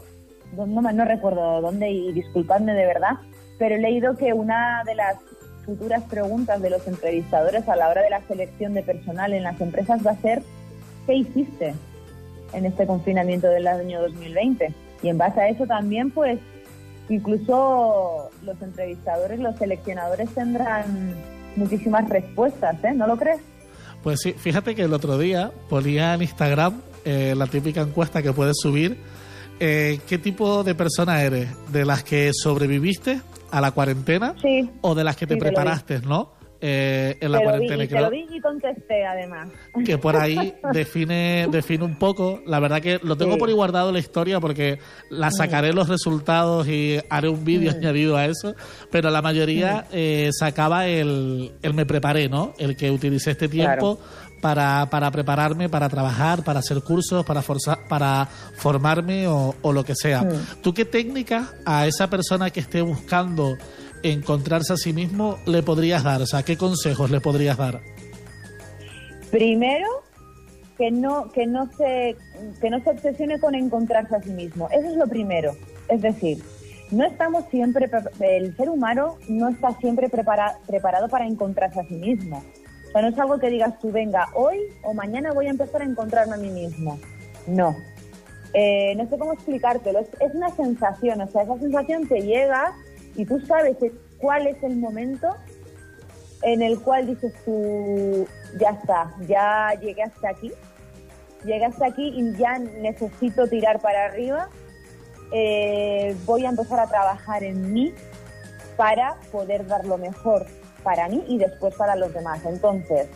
no, 0.55 0.65
no 0.65 1.05
recuerdo 1.05 1.61
dónde 1.61 1.89
y 1.89 2.11
disculpadme 2.13 2.73
de 2.73 2.85
verdad, 2.85 3.13
pero 3.57 3.75
he 3.75 3.79
leído 3.79 4.15
que 4.15 4.33
una 4.33 4.83
de 4.85 4.95
las 4.95 5.17
futuras 5.65 6.03
preguntas 6.03 6.61
de 6.61 6.69
los 6.69 6.87
entrevistadores 6.87 7.67
a 7.67 7.75
la 7.75 7.89
hora 7.89 8.01
de 8.01 8.09
la 8.09 8.21
selección 8.21 8.73
de 8.73 8.83
personal 8.83 9.33
en 9.33 9.43
las 9.43 9.59
empresas 9.59 10.05
va 10.05 10.11
a 10.11 10.21
ser 10.21 10.41
¿qué 11.07 11.15
hiciste 11.15 11.73
en 12.53 12.65
este 12.65 12.85
confinamiento 12.85 13.47
del 13.47 13.65
año 13.65 14.01
2020? 14.01 14.73
Y 15.01 15.09
en 15.09 15.17
base 15.17 15.41
a 15.41 15.49
eso 15.49 15.65
también, 15.65 16.11
pues, 16.11 16.39
incluso 17.09 18.29
los 18.43 18.61
entrevistadores, 18.61 19.39
los 19.39 19.55
seleccionadores 19.55 20.29
tendrán 20.29 21.15
muchísimas 21.55 22.07
respuestas, 22.09 22.83
¿eh? 22.83 22.91
¿No 22.93 23.07
lo 23.07 23.17
crees? 23.17 23.39
Pues 24.03 24.19
sí, 24.21 24.33
fíjate 24.33 24.75
que 24.75 24.83
el 24.83 24.93
otro 24.93 25.17
día 25.17 25.51
ponía 25.69 26.13
en 26.13 26.21
Instagram 26.21 26.81
eh, 27.03 27.33
la 27.35 27.47
típica 27.47 27.81
encuesta 27.81 28.21
que 28.21 28.33
puedes 28.33 28.57
subir. 28.57 28.97
Eh, 29.59 29.99
¿Qué 30.07 30.17
tipo 30.19 30.63
de 30.63 30.75
persona 30.75 31.23
eres? 31.23 31.49
¿De 31.71 31.83
las 31.83 32.03
que 32.03 32.31
sobreviviste 32.33 33.21
a 33.49 33.59
la 33.59 33.71
cuarentena? 33.71 34.35
Sí. 34.41 34.69
¿O 34.81 34.93
de 34.93 35.03
las 35.03 35.15
que 35.15 35.25
te 35.25 35.37
preparaste, 35.37 35.99
no? 36.01 36.36
Eh, 36.59 37.17
en 37.19 37.31
la 37.31 37.41
cuarentena. 37.41 37.83
Vi, 37.83 37.87
lo 37.87 38.09
vi 38.09 38.27
y 38.31 38.39
contesté, 38.39 39.05
además. 39.05 39.49
Que 39.85 39.97
por 39.97 40.15
ahí 40.15 40.55
define, 40.73 41.47
define 41.51 41.83
un 41.83 41.97
poco. 41.97 42.41
La 42.45 42.59
verdad 42.59 42.81
que 42.81 42.99
lo 43.03 43.15
tengo 43.15 43.37
por 43.37 43.49
ahí 43.49 43.55
guardado 43.55 43.91
la 43.91 43.99
historia 43.99 44.39
porque 44.39 44.79
la 45.09 45.31
sacaré 45.31 45.73
los 45.73 45.87
resultados 45.87 46.67
y 46.67 46.99
haré 47.09 47.29
un 47.29 47.45
vídeo 47.45 47.71
añadido 47.71 48.17
a 48.17 48.25
eso. 48.25 48.55
Pero 48.91 49.09
la 49.09 49.21
mayoría 49.21 49.85
eh, 49.91 50.29
sacaba 50.31 50.87
el, 50.87 51.51
el 51.61 51.73
me 51.73 51.85
preparé, 51.85 52.29
¿no? 52.29 52.53
El 52.57 52.75
que 52.75 52.89
utilicé 52.91 53.31
este 53.31 53.47
tiempo. 53.47 53.99
Para, 54.39 54.87
para, 54.91 55.09
prepararme, 55.09 55.67
para 55.67 55.89
trabajar, 55.89 56.43
para 56.43 56.59
hacer 56.59 56.83
cursos, 56.83 57.25
para, 57.25 57.41
forzar, 57.41 57.87
para 57.89 58.27
formarme 58.55 59.27
o, 59.27 59.55
o 59.63 59.73
lo 59.73 59.83
que 59.83 59.95
sea. 59.95 60.29
¿Tú 60.61 60.75
qué 60.75 60.85
técnica 60.85 61.53
a 61.65 61.87
esa 61.87 62.07
persona 62.07 62.51
que 62.51 62.59
esté 62.59 62.83
buscando 62.83 63.57
encontrarse 64.03 64.73
a 64.73 64.77
sí 64.77 64.93
mismo 64.93 65.37
le 65.45 65.63
podrías 65.63 66.03
dar? 66.03 66.21
O 66.21 66.25
sea, 66.25 66.43
¿qué 66.43 66.57
consejos 66.57 67.11
le 67.11 67.21
podrías 67.21 67.57
dar? 67.57 67.81
Primero, 69.31 69.87
que 70.77 70.91
no, 70.91 71.31
que 71.31 71.47
no 71.47 71.69
se, 71.77 72.15
que 72.61 72.69
no 72.69 72.81
se 72.83 72.91
obsesione 72.91 73.39
con 73.39 73.55
encontrarse 73.55 74.15
a 74.15 74.21
sí 74.21 74.31
mismo. 74.31 74.69
Eso 74.69 74.89
es 74.89 74.95
lo 74.95 75.07
primero. 75.07 75.53
Es 75.89 76.01
decir, 76.01 76.43
no 76.91 77.05
estamos 77.05 77.45
siempre, 77.49 77.89
el 78.19 78.55
ser 78.55 78.69
humano 78.69 79.17
no 79.27 79.49
está 79.49 79.71
siempre 79.79 80.09
preparado 80.09 81.09
para 81.09 81.25
encontrarse 81.25 81.79
a 81.79 81.87
sí 81.87 81.95
mismo. 81.95 82.43
O 82.87 82.91
sea, 82.91 83.01
no 83.01 83.09
es 83.09 83.19
algo 83.19 83.39
que 83.39 83.49
digas 83.49 83.77
tú, 83.79 83.91
venga, 83.91 84.29
hoy 84.33 84.57
o 84.83 84.93
mañana 84.93 85.33
voy 85.33 85.47
a 85.47 85.51
empezar 85.51 85.81
a 85.81 85.85
encontrarme 85.85 86.35
a 86.35 86.37
mí 86.37 86.49
mismo. 86.49 86.97
No. 87.47 87.75
Eh, 88.53 88.95
no 88.95 89.09
sé 89.09 89.17
cómo 89.17 89.33
explicártelo. 89.33 89.99
Es, 89.99 90.07
es, 90.19 90.33
una 90.33 90.49
sensación, 90.55 91.21
o 91.21 91.27
sea, 91.27 91.43
esa 91.43 91.57
sensación 91.57 92.07
te 92.07 92.21
llega 92.21 92.73
y 93.17 93.25
tú 93.25 93.39
sabes 93.41 93.75
cuál 94.19 94.47
es 94.47 94.61
el 94.63 94.77
momento 94.77 95.35
en 96.43 96.61
el 96.61 96.79
cual 96.79 97.07
dices 97.07 97.33
tú, 97.43 98.27
ya 98.59 98.69
está, 98.69 99.11
ya 99.27 99.73
llegué 99.81 100.03
hasta 100.03 100.29
aquí, 100.29 100.51
llegué 101.43 101.65
hasta 101.65 101.87
aquí 101.87 102.13
y 102.15 102.37
ya 102.37 102.59
necesito 102.59 103.47
tirar 103.47 103.81
para 103.81 104.05
arriba, 104.05 104.49
eh, 105.33 106.15
voy 106.25 106.45
a 106.45 106.49
empezar 106.49 106.79
a 106.79 106.87
trabajar 106.87 107.43
en 107.43 107.73
mí 107.73 107.93
para 108.77 109.15
poder 109.31 109.65
dar 109.65 109.85
lo 109.85 109.97
mejor 109.97 110.45
para 110.83 111.09
mí 111.09 111.23
y 111.27 111.39
después 111.39 111.73
para 111.73 111.95
los 111.95 112.13
demás. 112.13 112.45
Entonces, 112.45 113.07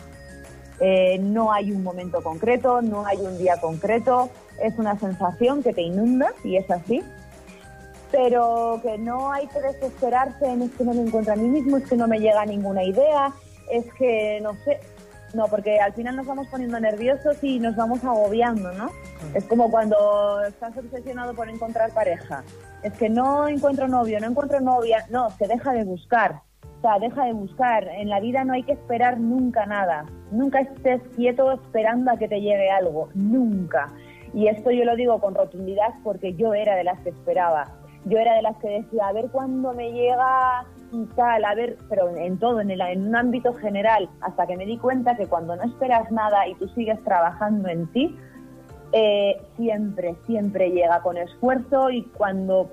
eh, 0.80 1.16
no 1.20 1.52
hay 1.52 1.70
un 1.70 1.84
momento 1.84 2.24
concreto, 2.24 2.82
no 2.82 3.06
hay 3.06 3.18
un 3.18 3.38
día 3.38 3.60
concreto, 3.60 4.30
es 4.60 4.76
una 4.78 4.98
sensación 4.98 5.62
que 5.62 5.72
te 5.72 5.82
inunda 5.82 6.32
y 6.42 6.56
es 6.56 6.68
así 6.72 7.04
pero 8.12 8.78
que 8.82 8.98
no 8.98 9.32
hay 9.32 9.48
que 9.48 9.60
desesperarse 9.60 10.46
en 10.46 10.62
es 10.62 10.70
que 10.72 10.84
no 10.84 10.94
me 10.94 11.00
encuentro 11.00 11.32
a 11.32 11.36
mí 11.36 11.48
mismo, 11.48 11.78
es 11.78 11.88
que 11.88 11.96
no 11.96 12.06
me 12.06 12.20
llega 12.20 12.44
ninguna 12.44 12.84
idea, 12.84 13.32
es 13.70 13.86
que 13.94 14.38
no 14.42 14.52
sé, 14.64 14.78
no, 15.34 15.48
porque 15.48 15.80
al 15.80 15.94
final 15.94 16.16
nos 16.16 16.26
vamos 16.26 16.46
poniendo 16.48 16.78
nerviosos 16.78 17.42
y 17.42 17.58
nos 17.58 17.74
vamos 17.74 18.04
agobiando, 18.04 18.70
¿no? 18.72 18.90
Es 19.34 19.44
como 19.44 19.70
cuando 19.70 20.42
estás 20.44 20.76
obsesionado 20.76 21.34
por 21.34 21.48
encontrar 21.48 21.90
pareja. 21.92 22.44
Es 22.82 22.92
que 22.94 23.08
no 23.08 23.48
encuentro 23.48 23.88
novio, 23.88 24.20
no 24.20 24.26
encuentro 24.26 24.60
novia. 24.60 25.06
No, 25.08 25.30
se 25.30 25.46
deja 25.46 25.72
de 25.72 25.84
buscar. 25.84 26.42
O 26.78 26.82
sea, 26.82 26.98
deja 26.98 27.24
de 27.24 27.32
buscar. 27.32 27.88
En 27.88 28.10
la 28.10 28.20
vida 28.20 28.44
no 28.44 28.52
hay 28.52 28.62
que 28.64 28.72
esperar 28.72 29.18
nunca 29.18 29.64
nada. 29.64 30.04
Nunca 30.30 30.60
estés 30.60 31.00
quieto 31.16 31.52
esperando 31.52 32.10
a 32.10 32.18
que 32.18 32.28
te 32.28 32.40
llegue 32.40 32.70
algo. 32.70 33.08
Nunca. 33.14 33.90
Y 34.34 34.48
esto 34.48 34.70
yo 34.70 34.84
lo 34.84 34.96
digo 34.96 35.18
con 35.20 35.34
rotundidad 35.34 35.94
porque 36.02 36.34
yo 36.34 36.52
era 36.52 36.74
de 36.74 36.84
las 36.84 36.98
que 37.00 37.10
esperaba 37.10 37.81
yo 38.04 38.18
era 38.18 38.34
de 38.34 38.42
las 38.42 38.56
que 38.58 38.68
decía, 38.68 39.08
a 39.08 39.12
ver 39.12 39.30
cuándo 39.30 39.72
me 39.72 39.92
llega 39.92 40.64
y 40.92 41.04
tal, 41.14 41.44
a 41.44 41.54
ver, 41.54 41.78
pero 41.88 42.08
en 42.16 42.38
todo, 42.38 42.60
en, 42.60 42.70
en 42.70 43.08
un 43.08 43.16
ámbito 43.16 43.54
general, 43.54 44.08
hasta 44.20 44.46
que 44.46 44.56
me 44.56 44.66
di 44.66 44.76
cuenta 44.78 45.16
que 45.16 45.26
cuando 45.26 45.56
no 45.56 45.62
esperas 45.62 46.10
nada 46.10 46.46
y 46.48 46.54
tú 46.56 46.68
sigues 46.68 47.02
trabajando 47.04 47.68
en 47.68 47.86
ti, 47.92 48.16
eh, 48.92 49.40
siempre, 49.56 50.16
siempre 50.26 50.70
llega 50.70 51.00
con 51.00 51.16
esfuerzo 51.16 51.90
y 51.90 52.02
cuando 52.16 52.70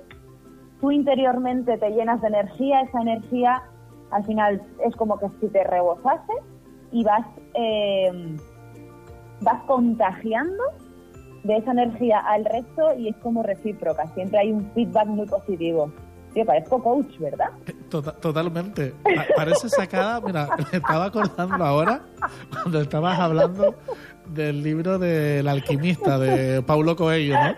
tú 0.80 0.90
interiormente 0.90 1.78
te 1.78 1.90
llenas 1.90 2.20
de 2.20 2.28
energía, 2.28 2.82
esa 2.82 3.00
energía 3.00 3.62
al 4.10 4.24
final 4.24 4.62
es 4.84 4.94
como 4.96 5.18
que 5.18 5.28
si 5.40 5.48
te 5.48 5.64
rebosase 5.64 6.32
y 6.92 7.04
vas, 7.04 7.26
eh, 7.54 8.36
vas 9.40 9.62
contagiando 9.62 10.62
de 11.44 11.56
esa 11.56 11.72
energía 11.72 12.18
al 12.20 12.44
resto 12.44 12.94
y 12.98 13.08
es 13.08 13.16
como 13.16 13.42
recíproca. 13.42 14.06
Siempre 14.14 14.38
hay 14.38 14.52
un 14.52 14.70
feedback 14.72 15.06
muy 15.06 15.26
positivo. 15.26 15.90
Tío, 16.34 16.44
parezco 16.44 16.80
coach, 16.82 17.18
¿verdad? 17.18 17.48
Tota- 17.88 18.12
totalmente. 18.12 18.94
Pa- 19.02 19.26
Parece 19.36 19.68
sacada, 19.68 20.20
mira, 20.20 20.48
me 20.72 20.78
estaba 20.78 21.06
acordando 21.06 21.64
ahora 21.64 22.02
cuando 22.52 22.80
estabas 22.82 23.18
hablando 23.18 23.74
del 24.28 24.62
libro 24.62 24.98
del 24.98 25.48
alquimista 25.48 26.18
de 26.20 26.62
Paulo 26.62 26.94
Coelho, 26.94 27.34
¿no? 27.34 27.54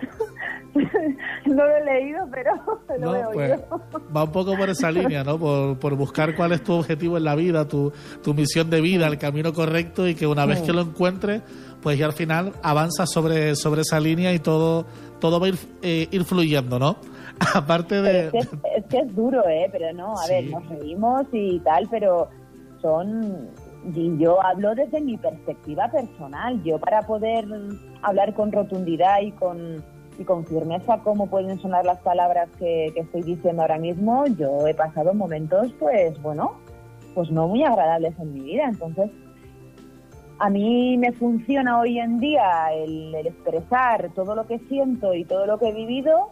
no 1.53 1.65
lo 1.65 1.75
he 1.77 1.83
leído, 1.85 2.25
pero 2.31 2.51
lo 2.99 3.05
No, 3.11 3.15
he 3.15 3.33
pues, 3.33 3.51
oído. 3.51 3.81
va 4.15 4.23
un 4.23 4.31
poco 4.31 4.55
por 4.57 4.69
esa 4.69 4.91
línea, 4.91 5.23
¿no? 5.23 5.37
Por, 5.37 5.77
por 5.79 5.95
buscar 5.95 6.35
cuál 6.35 6.51
es 6.53 6.63
tu 6.63 6.73
objetivo 6.73 7.17
en 7.17 7.23
la 7.23 7.35
vida, 7.35 7.67
tu, 7.67 7.91
tu 8.23 8.33
misión 8.33 8.69
de 8.69 8.81
vida, 8.81 9.07
el 9.07 9.17
camino 9.17 9.53
correcto 9.53 10.07
y 10.07 10.15
que 10.15 10.27
una 10.27 10.45
vez 10.45 10.61
que 10.61 10.73
lo 10.73 10.81
encuentres, 10.81 11.41
pues 11.81 11.97
ya 11.97 12.05
al 12.05 12.13
final 12.13 12.53
avanzas 12.61 13.09
sobre, 13.11 13.55
sobre 13.55 13.81
esa 13.81 13.99
línea 13.99 14.33
y 14.33 14.39
todo, 14.39 14.85
todo 15.19 15.39
va 15.39 15.47
a 15.47 15.49
ir, 15.49 15.55
eh, 15.81 16.07
ir 16.11 16.23
fluyendo, 16.25 16.79
¿no? 16.79 16.97
Aparte 17.55 18.01
de... 18.01 18.25
Es, 18.27 18.31
que 18.31 18.37
es, 18.39 18.49
es 18.77 18.85
que 18.89 18.99
es 18.99 19.15
duro, 19.15 19.47
¿eh? 19.47 19.67
Pero 19.71 19.91
no, 19.93 20.13
a 20.13 20.17
Sí. 20.25 20.33
ver, 20.33 20.45
nos 20.51 20.67
reímos 20.69 21.23
y 21.31 21.59
tal, 21.61 21.87
pero 21.89 22.29
son... 22.81 23.49
Y 23.93 24.17
yo 24.17 24.41
hablo 24.41 24.73
desde 24.75 25.01
mi 25.01 25.17
perspectiva 25.17 25.91
personal. 25.91 26.63
Yo 26.63 26.79
para 26.79 27.01
poder 27.01 27.45
hablar 28.01 28.33
con 28.33 28.49
rotundidad 28.51 29.19
y 29.21 29.31
con, 29.33 29.83
y 30.17 30.23
con 30.23 30.45
firmeza 30.45 30.99
cómo 31.03 31.27
pueden 31.27 31.59
sonar 31.59 31.85
las 31.85 31.99
palabras 31.99 32.49
que, 32.59 32.87
estoy 32.95 33.23
diciendo 33.23 33.61
ahora 33.61 33.77
mismo, 33.77 34.25
yo 34.27 34.67
he 34.67 34.73
pasado 34.73 35.13
momentos, 35.13 35.73
pues 35.79 36.21
bueno, 36.21 36.53
pues 37.15 37.31
no 37.31 37.47
muy 37.47 37.63
agradables 37.63 38.17
en 38.19 38.33
mi 38.33 38.41
vida. 38.41 38.65
Entonces, 38.65 39.09
a 40.39 40.49
mí 40.49 40.97
me 40.97 41.11
funciona 41.13 41.79
hoy 41.79 41.99
en 41.99 42.19
día 42.19 42.73
el, 42.73 43.13
el 43.15 43.27
expresar 43.27 44.11
todo 44.13 44.35
lo 44.35 44.45
que 44.45 44.59
siento 44.59 45.13
y 45.13 45.25
todo 45.25 45.45
lo 45.45 45.57
que 45.57 45.69
he 45.69 45.73
vivido 45.73 46.29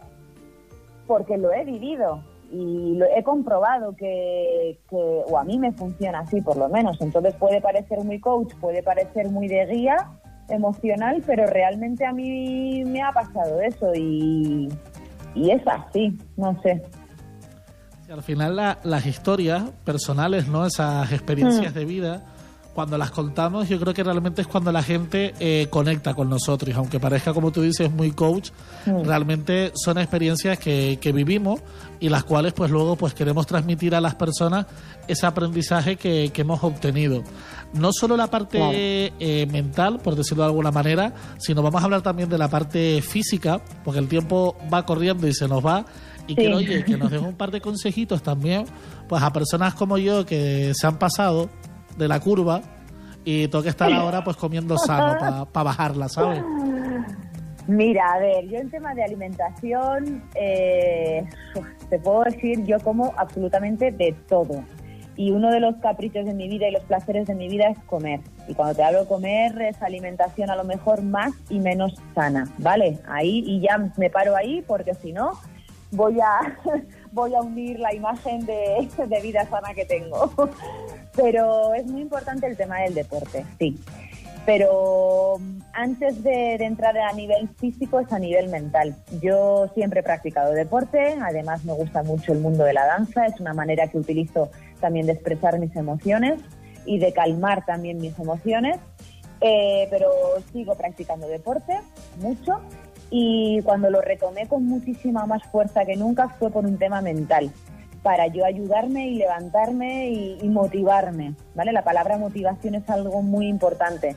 porque 1.06 1.36
lo 1.36 1.52
he 1.52 1.64
vivido 1.64 2.22
y 2.50 2.94
lo 2.96 3.06
he 3.06 3.22
comprobado 3.22 3.96
que, 3.96 4.78
que- 4.90 5.22
o 5.26 5.38
a 5.38 5.44
mí 5.44 5.58
me 5.58 5.72
funciona 5.72 6.20
así 6.20 6.40
por 6.40 6.56
lo 6.56 6.68
menos. 6.68 7.00
Entonces 7.00 7.34
puede 7.36 7.60
parecer 7.60 8.04
muy 8.04 8.20
coach, 8.20 8.52
puede 8.60 8.82
parecer 8.82 9.28
muy 9.30 9.48
de 9.48 9.64
guía 9.66 9.96
emocional, 10.52 11.22
pero 11.26 11.46
realmente 11.46 12.04
a 12.06 12.12
mí 12.12 12.84
me 12.84 13.02
ha 13.02 13.12
pasado 13.12 13.60
eso 13.60 13.92
y, 13.94 14.68
y 15.34 15.50
es 15.50 15.62
así, 15.66 16.16
no 16.36 16.60
sé. 16.62 16.82
Al 18.10 18.22
final 18.22 18.56
la- 18.56 18.78
las 18.84 19.06
historias 19.06 19.70
personales, 19.84 20.46
¿no? 20.48 20.66
Esas 20.66 21.10
experiencias 21.12 21.72
de 21.74 21.84
vida, 21.86 22.22
cuando 22.74 22.96
las 22.96 23.10
contamos, 23.10 23.68
yo 23.68 23.78
creo 23.78 23.92
que 23.92 24.02
realmente 24.02 24.40
es 24.42 24.46
cuando 24.48 24.72
la 24.72 24.82
gente 24.82 25.34
eh, 25.40 25.66
conecta 25.70 26.14
con 26.14 26.30
nosotros. 26.30 26.70
Y 26.74 26.76
aunque 26.76 26.98
parezca, 26.98 27.34
como 27.34 27.52
tú 27.52 27.60
dices, 27.62 27.90
muy 27.92 28.12
coach, 28.12 28.50
realmente 28.86 29.72
son 29.74 29.98
experiencias 29.98 30.58
que, 30.58 30.98
que 31.00 31.12
vivimos 31.12 31.60
y 32.00 32.08
las 32.08 32.24
cuales 32.24 32.52
pues 32.52 32.70
luego 32.70 32.96
pues 32.96 33.14
queremos 33.14 33.46
transmitir 33.46 33.94
a 33.94 34.00
las 34.00 34.14
personas 34.14 34.66
ese 35.08 35.26
aprendizaje 35.26 35.96
que, 35.96 36.30
que 36.32 36.42
hemos 36.42 36.62
obtenido. 36.64 37.22
No 37.74 37.90
solo 37.92 38.16
la 38.16 38.26
parte 38.28 38.58
Claro. 38.58 38.72
eh, 38.74 39.46
mental, 39.50 39.98
por 40.00 40.14
decirlo 40.16 40.42
de 40.44 40.48
alguna 40.50 40.70
manera, 40.70 41.14
sino 41.38 41.62
vamos 41.62 41.80
a 41.80 41.84
hablar 41.84 42.02
también 42.02 42.28
de 42.28 42.38
la 42.38 42.48
parte 42.48 43.00
física, 43.02 43.60
porque 43.84 43.98
el 44.00 44.08
tiempo 44.08 44.56
va 44.72 44.84
corriendo 44.84 45.26
y 45.26 45.32
se 45.34 45.48
nos 45.48 45.64
va. 45.64 45.84
Y 46.26 46.34
Sí. 46.34 46.36
que, 46.36 46.54
oye, 46.54 46.84
que 46.84 46.96
nos 46.96 47.10
deje 47.10 47.24
un 47.24 47.34
par 47.34 47.50
de 47.50 47.60
consejitos 47.60 48.22
también, 48.22 48.64
pues 49.08 49.22
a 49.22 49.32
personas 49.32 49.74
como 49.74 49.98
yo 49.98 50.24
que 50.24 50.72
se 50.74 50.86
han 50.86 50.96
pasado 50.98 51.48
de 51.96 52.08
la 52.08 52.20
curva 52.20 52.60
y 53.24 53.48
tengo 53.48 53.62
que 53.62 53.70
estar 53.70 53.92
ahora 53.92 54.24
pues 54.24 54.36
comiendo 54.36 54.76
sano 54.78 55.46
para 55.52 55.64
bajarla, 55.64 56.08
¿sabes? 56.08 56.42
Mira, 57.68 58.14
a 58.14 58.18
ver, 58.18 58.48
yo 58.48 58.58
en 58.58 58.70
tema 58.70 58.94
de 58.94 59.04
alimentación, 59.04 60.24
eh, 60.34 61.24
te 61.88 61.98
puedo 62.00 62.24
decir, 62.24 62.64
yo 62.64 62.78
como 62.80 63.14
absolutamente 63.16 63.92
de 63.92 64.14
todo. 64.28 64.64
Y 65.14 65.30
uno 65.30 65.50
de 65.50 65.60
los 65.60 65.76
caprichos 65.76 66.24
de 66.24 66.34
mi 66.34 66.48
vida 66.48 66.68
y 66.68 66.72
los 66.72 66.82
placeres 66.84 67.26
de 67.28 67.34
mi 67.34 67.48
vida 67.48 67.68
es 67.68 67.78
comer. 67.84 68.20
Y 68.48 68.54
cuando 68.54 68.74
te 68.74 68.82
hablo 68.82 69.00
de 69.00 69.06
comer, 69.06 69.60
es 69.62 69.80
alimentación 69.80 70.50
a 70.50 70.56
lo 70.56 70.64
mejor 70.64 71.02
más 71.02 71.32
y 71.50 71.60
menos 71.60 71.94
sana, 72.14 72.50
¿vale? 72.58 72.98
Ahí, 73.06 73.44
y 73.46 73.60
ya 73.60 73.78
me 73.96 74.10
paro 74.10 74.34
ahí 74.34 74.62
porque 74.66 74.94
si 74.94 75.12
no, 75.12 75.32
voy 75.92 76.18
a, 76.20 76.58
voy 77.12 77.34
a 77.34 77.42
unir 77.42 77.78
la 77.78 77.94
imagen 77.94 78.44
de, 78.44 78.88
de 79.06 79.20
vida 79.20 79.46
sana 79.46 79.72
que 79.74 79.84
tengo. 79.84 80.32
Pero 81.14 81.74
es 81.74 81.86
muy 81.86 82.00
importante 82.00 82.46
el 82.46 82.56
tema 82.56 82.80
del 82.80 82.94
deporte, 82.94 83.44
sí. 83.58 83.78
Pero 84.46 85.36
mm, 85.38 85.58
antes 85.72 86.22
de, 86.22 86.56
de 86.58 86.64
entrar 86.64 86.96
a 86.98 87.12
nivel 87.12 87.48
físico 87.58 88.00
es 88.00 88.12
a 88.12 88.18
nivel 88.18 88.48
mental. 88.48 88.96
Yo 89.20 89.70
siempre 89.74 90.00
he 90.00 90.02
practicado 90.02 90.52
deporte, 90.52 91.16
además 91.22 91.64
me 91.64 91.72
gusta 91.74 92.02
mucho 92.02 92.32
el 92.32 92.40
mundo 92.40 92.64
de 92.64 92.72
la 92.72 92.86
danza, 92.86 93.26
es 93.26 93.38
una 93.40 93.54
manera 93.54 93.88
que 93.88 93.98
utilizo 93.98 94.50
también 94.80 95.06
de 95.06 95.12
expresar 95.12 95.58
mis 95.58 95.74
emociones 95.76 96.40
y 96.84 96.98
de 96.98 97.12
calmar 97.12 97.64
también 97.64 97.98
mis 97.98 98.18
emociones. 98.18 98.78
Eh, 99.44 99.88
pero 99.90 100.08
sigo 100.52 100.76
practicando 100.76 101.26
deporte 101.26 101.76
mucho 102.20 102.60
y 103.10 103.60
cuando 103.62 103.90
lo 103.90 104.00
retomé 104.00 104.46
con 104.46 104.64
muchísima 104.64 105.26
más 105.26 105.42
fuerza 105.50 105.84
que 105.84 105.96
nunca 105.96 106.28
fue 106.28 106.48
por 106.50 106.64
un 106.64 106.78
tema 106.78 107.02
mental 107.02 107.50
para 108.02 108.26
yo 108.26 108.44
ayudarme 108.44 109.08
y 109.08 109.14
levantarme 109.14 110.10
y, 110.10 110.48
motivarme, 110.48 111.34
¿vale? 111.54 111.72
La 111.72 111.84
palabra 111.84 112.18
motivación 112.18 112.74
es 112.74 112.88
algo 112.90 113.22
muy 113.22 113.46
importante. 113.46 114.16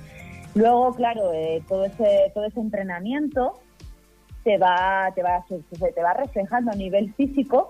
Luego, 0.56 0.94
claro, 0.94 1.34
eh, 1.34 1.62
todo 1.68 1.86
ese 1.86 2.32
todo 2.34 2.46
ese 2.46 2.60
entrenamiento 2.60 3.60
te 4.44 4.58
va 4.58 5.12
te 5.14 5.22
va 5.22 5.46
se 5.48 5.92
te 5.92 6.02
va 6.02 6.14
reflejando 6.14 6.72
a 6.72 6.76
nivel 6.76 7.14
físico 7.14 7.68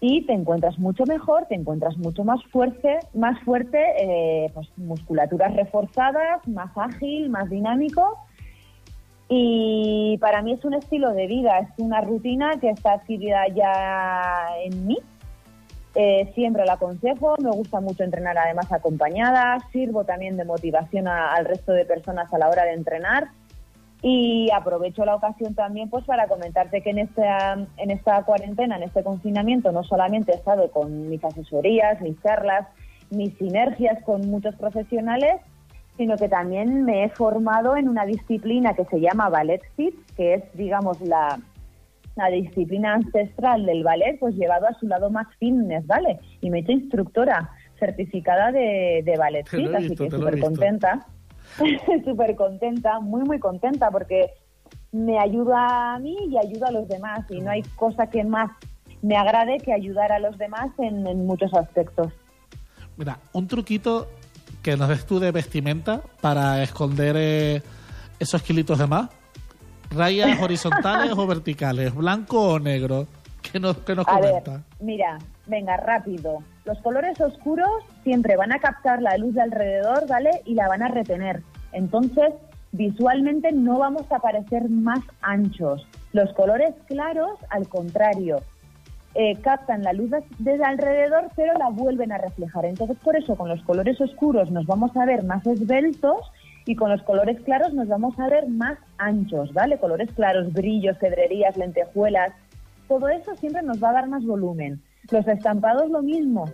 y 0.00 0.26
te 0.26 0.34
encuentras 0.34 0.78
mucho 0.78 1.04
mejor, 1.06 1.46
te 1.46 1.54
encuentras 1.54 1.96
mucho 1.96 2.22
más 2.22 2.42
fuerte, 2.52 2.98
más 3.14 3.40
fuerte, 3.40 3.78
eh, 3.98 4.50
pues 4.52 4.68
musculaturas 4.76 5.54
reforzadas, 5.54 6.46
más 6.46 6.70
ágil, 6.76 7.30
más 7.30 7.48
dinámico. 7.48 8.18
Y 9.28 10.18
para 10.20 10.42
mí 10.42 10.52
es 10.52 10.64
un 10.64 10.74
estilo 10.74 11.12
de 11.12 11.26
vida, 11.26 11.58
es 11.58 11.68
una 11.78 12.00
rutina 12.00 12.52
que 12.60 12.70
está 12.70 12.92
adquirida 12.92 13.48
ya 13.54 14.48
en 14.64 14.86
mí. 14.86 14.98
Eh, 15.98 16.30
siempre 16.34 16.66
la 16.66 16.74
aconsejo, 16.74 17.36
me 17.42 17.50
gusta 17.52 17.80
mucho 17.80 18.04
entrenar 18.04 18.36
además 18.36 18.70
acompañada, 18.70 19.56
sirvo 19.72 20.04
también 20.04 20.36
de 20.36 20.44
motivación 20.44 21.08
a- 21.08 21.32
al 21.32 21.46
resto 21.46 21.72
de 21.72 21.86
personas 21.86 22.32
a 22.34 22.38
la 22.38 22.50
hora 22.50 22.64
de 22.64 22.74
entrenar 22.74 23.28
y 24.02 24.50
aprovecho 24.54 25.06
la 25.06 25.14
ocasión 25.14 25.54
también 25.54 25.88
pues 25.88 26.04
para 26.04 26.28
comentarte 26.28 26.82
que 26.82 26.90
en 26.90 26.98
esta, 26.98 27.54
en 27.78 27.90
esta 27.90 28.22
cuarentena, 28.24 28.76
en 28.76 28.82
este 28.82 29.02
confinamiento, 29.02 29.72
no 29.72 29.84
solamente 29.84 30.32
he 30.32 30.36
estado 30.36 30.70
con 30.70 31.08
mis 31.08 31.24
asesorías, 31.24 31.98
mis 32.02 32.20
charlas, 32.22 32.66
mis 33.08 33.32
sinergias 33.38 34.02
con 34.04 34.20
muchos 34.28 34.54
profesionales, 34.56 35.36
sino 35.96 36.16
que 36.18 36.28
también 36.28 36.84
me 36.84 37.04
he 37.04 37.08
formado 37.08 37.74
en 37.74 37.88
una 37.88 38.04
disciplina 38.04 38.74
que 38.74 38.84
se 38.84 39.00
llama 39.00 39.30
Ballet 39.30 39.62
Fit, 39.76 39.94
que 40.14 40.34
es, 40.34 40.44
digamos, 40.52 41.00
la, 41.00 41.38
la 42.16 42.28
disciplina 42.28 42.94
ancestral 42.94 43.66
del 43.66 43.84
ballet, 43.84 44.18
pues 44.18 44.34
llevado 44.34 44.66
a 44.66 44.74
su 44.74 44.86
lado 44.86 45.10
más 45.10 45.26
fitness, 45.38 45.86
¿vale? 45.86 46.18
Y 46.40 46.50
me 46.50 46.58
he 46.58 46.60
hecho 46.62 46.72
instructora 46.72 47.50
certificada 47.78 48.52
de, 48.52 49.02
de 49.04 49.16
Ballet 49.18 49.46
he 49.52 49.76
así 49.76 49.88
visto, 49.88 50.04
que 50.04 50.10
súper 50.10 50.40
contenta. 50.40 51.06
súper 52.04 52.34
contenta, 52.36 53.00
muy, 53.00 53.22
muy 53.22 53.38
contenta, 53.38 53.90
porque 53.90 54.30
me 54.92 55.18
ayuda 55.18 55.94
a 55.94 55.98
mí 55.98 56.16
y 56.28 56.38
ayuda 56.38 56.68
a 56.68 56.72
los 56.72 56.88
demás. 56.88 57.20
Y 57.30 57.40
no 57.40 57.50
hay 57.50 57.62
cosa 57.76 58.08
que 58.08 58.24
más 58.24 58.50
me 59.02 59.16
agrade 59.16 59.58
que 59.58 59.72
ayudar 59.72 60.10
a 60.10 60.18
los 60.18 60.38
demás 60.38 60.70
en, 60.78 61.06
en 61.06 61.26
muchos 61.26 61.52
aspectos. 61.52 62.12
Mira, 62.96 63.18
un 63.32 63.46
truquito 63.46 64.08
que 64.62 64.76
nos 64.76 64.88
des 64.88 65.04
tú 65.06 65.20
de 65.20 65.32
vestimenta 65.32 66.00
para 66.20 66.62
esconder 66.62 67.14
eh, 67.18 67.62
esos 68.18 68.42
kilitos 68.42 68.78
de 68.78 68.86
más. 68.86 69.10
Rayas 69.90 70.40
horizontales 70.40 71.12
o 71.16 71.26
verticales, 71.26 71.94
blanco 71.94 72.54
o 72.54 72.58
negro. 72.58 73.06
¿Qué 73.42 73.60
nos, 73.60 73.76
qué 73.78 73.94
nos 73.94 74.06
A 74.08 74.20
ver, 74.20 74.42
comenta? 74.42 74.62
mira, 74.80 75.18
venga, 75.46 75.76
rápido. 75.76 76.38
Los 76.64 76.78
colores 76.78 77.20
oscuros 77.20 77.70
siempre 78.02 78.36
van 78.36 78.52
a 78.52 78.58
captar 78.58 79.00
la 79.00 79.16
luz 79.16 79.34
de 79.34 79.42
alrededor, 79.42 80.08
¿vale? 80.08 80.30
Y 80.44 80.54
la 80.54 80.68
van 80.68 80.82
a 80.82 80.88
retener. 80.88 81.42
Entonces, 81.72 82.34
visualmente 82.72 83.52
no 83.52 83.78
vamos 83.78 84.10
a 84.10 84.18
parecer 84.18 84.68
más 84.68 85.00
anchos. 85.22 85.86
Los 86.12 86.32
colores 86.32 86.74
claros, 86.86 87.38
al 87.50 87.68
contrario, 87.68 88.40
eh, 89.14 89.36
captan 89.40 89.82
la 89.82 89.92
luz 89.92 90.10
desde 90.38 90.64
alrededor, 90.64 91.28
pero 91.36 91.54
la 91.54 91.70
vuelven 91.70 92.12
a 92.12 92.18
reflejar. 92.18 92.64
Entonces, 92.66 92.98
por 93.02 93.16
eso, 93.16 93.36
con 93.36 93.48
los 93.48 93.62
colores 93.62 94.00
oscuros 94.00 94.50
nos 94.50 94.66
vamos 94.66 94.94
a 94.96 95.06
ver 95.06 95.22
más 95.22 95.46
esbeltos 95.46 96.18
y 96.66 96.74
con 96.74 96.90
los 96.90 97.02
colores 97.02 97.40
claros 97.42 97.72
nos 97.72 97.88
vamos 97.88 98.18
a 98.18 98.28
ver 98.28 98.48
más 98.48 98.76
anchos, 98.98 99.52
¿vale? 99.54 99.78
Colores 99.78 100.10
claros, 100.14 100.52
brillos, 100.52 100.98
pedrerías, 100.98 101.56
lentejuelas, 101.56 102.32
todo 102.88 103.08
eso 103.08 103.34
siempre 103.36 103.62
nos 103.62 103.82
va 103.82 103.90
a 103.90 103.94
dar 103.94 104.08
más 104.08 104.24
volumen. 104.24 104.82
Los 105.10 105.26
estampados 105.28 105.88
lo 105.90 106.02
mismo. 106.02 106.50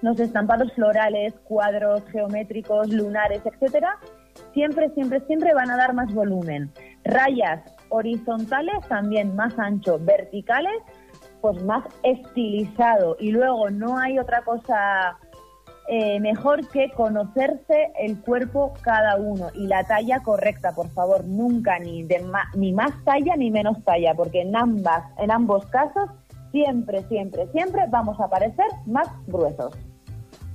Los 0.00 0.18
estampados 0.18 0.72
florales, 0.72 1.34
cuadros 1.44 2.02
geométricos, 2.10 2.88
lunares, 2.88 3.42
etcétera, 3.44 3.98
siempre, 4.52 4.90
siempre, 4.90 5.20
siempre 5.26 5.54
van 5.54 5.70
a 5.70 5.76
dar 5.76 5.94
más 5.94 6.12
volumen. 6.12 6.70
Rayas 7.04 7.62
horizontales 7.88 8.86
también 8.88 9.34
más 9.36 9.56
ancho, 9.58 9.98
verticales 10.00 10.82
pues 11.40 11.62
más 11.64 11.84
estilizado. 12.04 13.16
Y 13.18 13.32
luego 13.32 13.68
no 13.68 13.98
hay 13.98 14.18
otra 14.18 14.42
cosa 14.42 15.18
eh, 15.88 16.20
mejor 16.20 16.68
que 16.68 16.90
conocerse 16.90 17.92
el 17.98 18.20
cuerpo 18.20 18.74
cada 18.82 19.16
uno 19.16 19.48
y 19.54 19.66
la 19.66 19.82
talla 19.84 20.20
correcta, 20.20 20.72
por 20.72 20.90
favor, 20.90 21.24
nunca 21.24 21.78
ni 21.78 22.02
de 22.04 22.22
ni 22.54 22.72
más 22.72 22.92
talla 23.04 23.34
ni 23.36 23.50
menos 23.50 23.82
talla, 23.84 24.14
porque 24.14 24.42
en 24.42 24.54
ambas, 24.56 25.04
en 25.18 25.30
ambos 25.30 25.66
casos, 25.66 26.10
siempre, 26.52 27.02
siempre, 27.08 27.48
siempre 27.52 27.82
vamos 27.90 28.18
a 28.20 28.28
parecer 28.28 28.66
más 28.86 29.08
gruesos. 29.26 29.74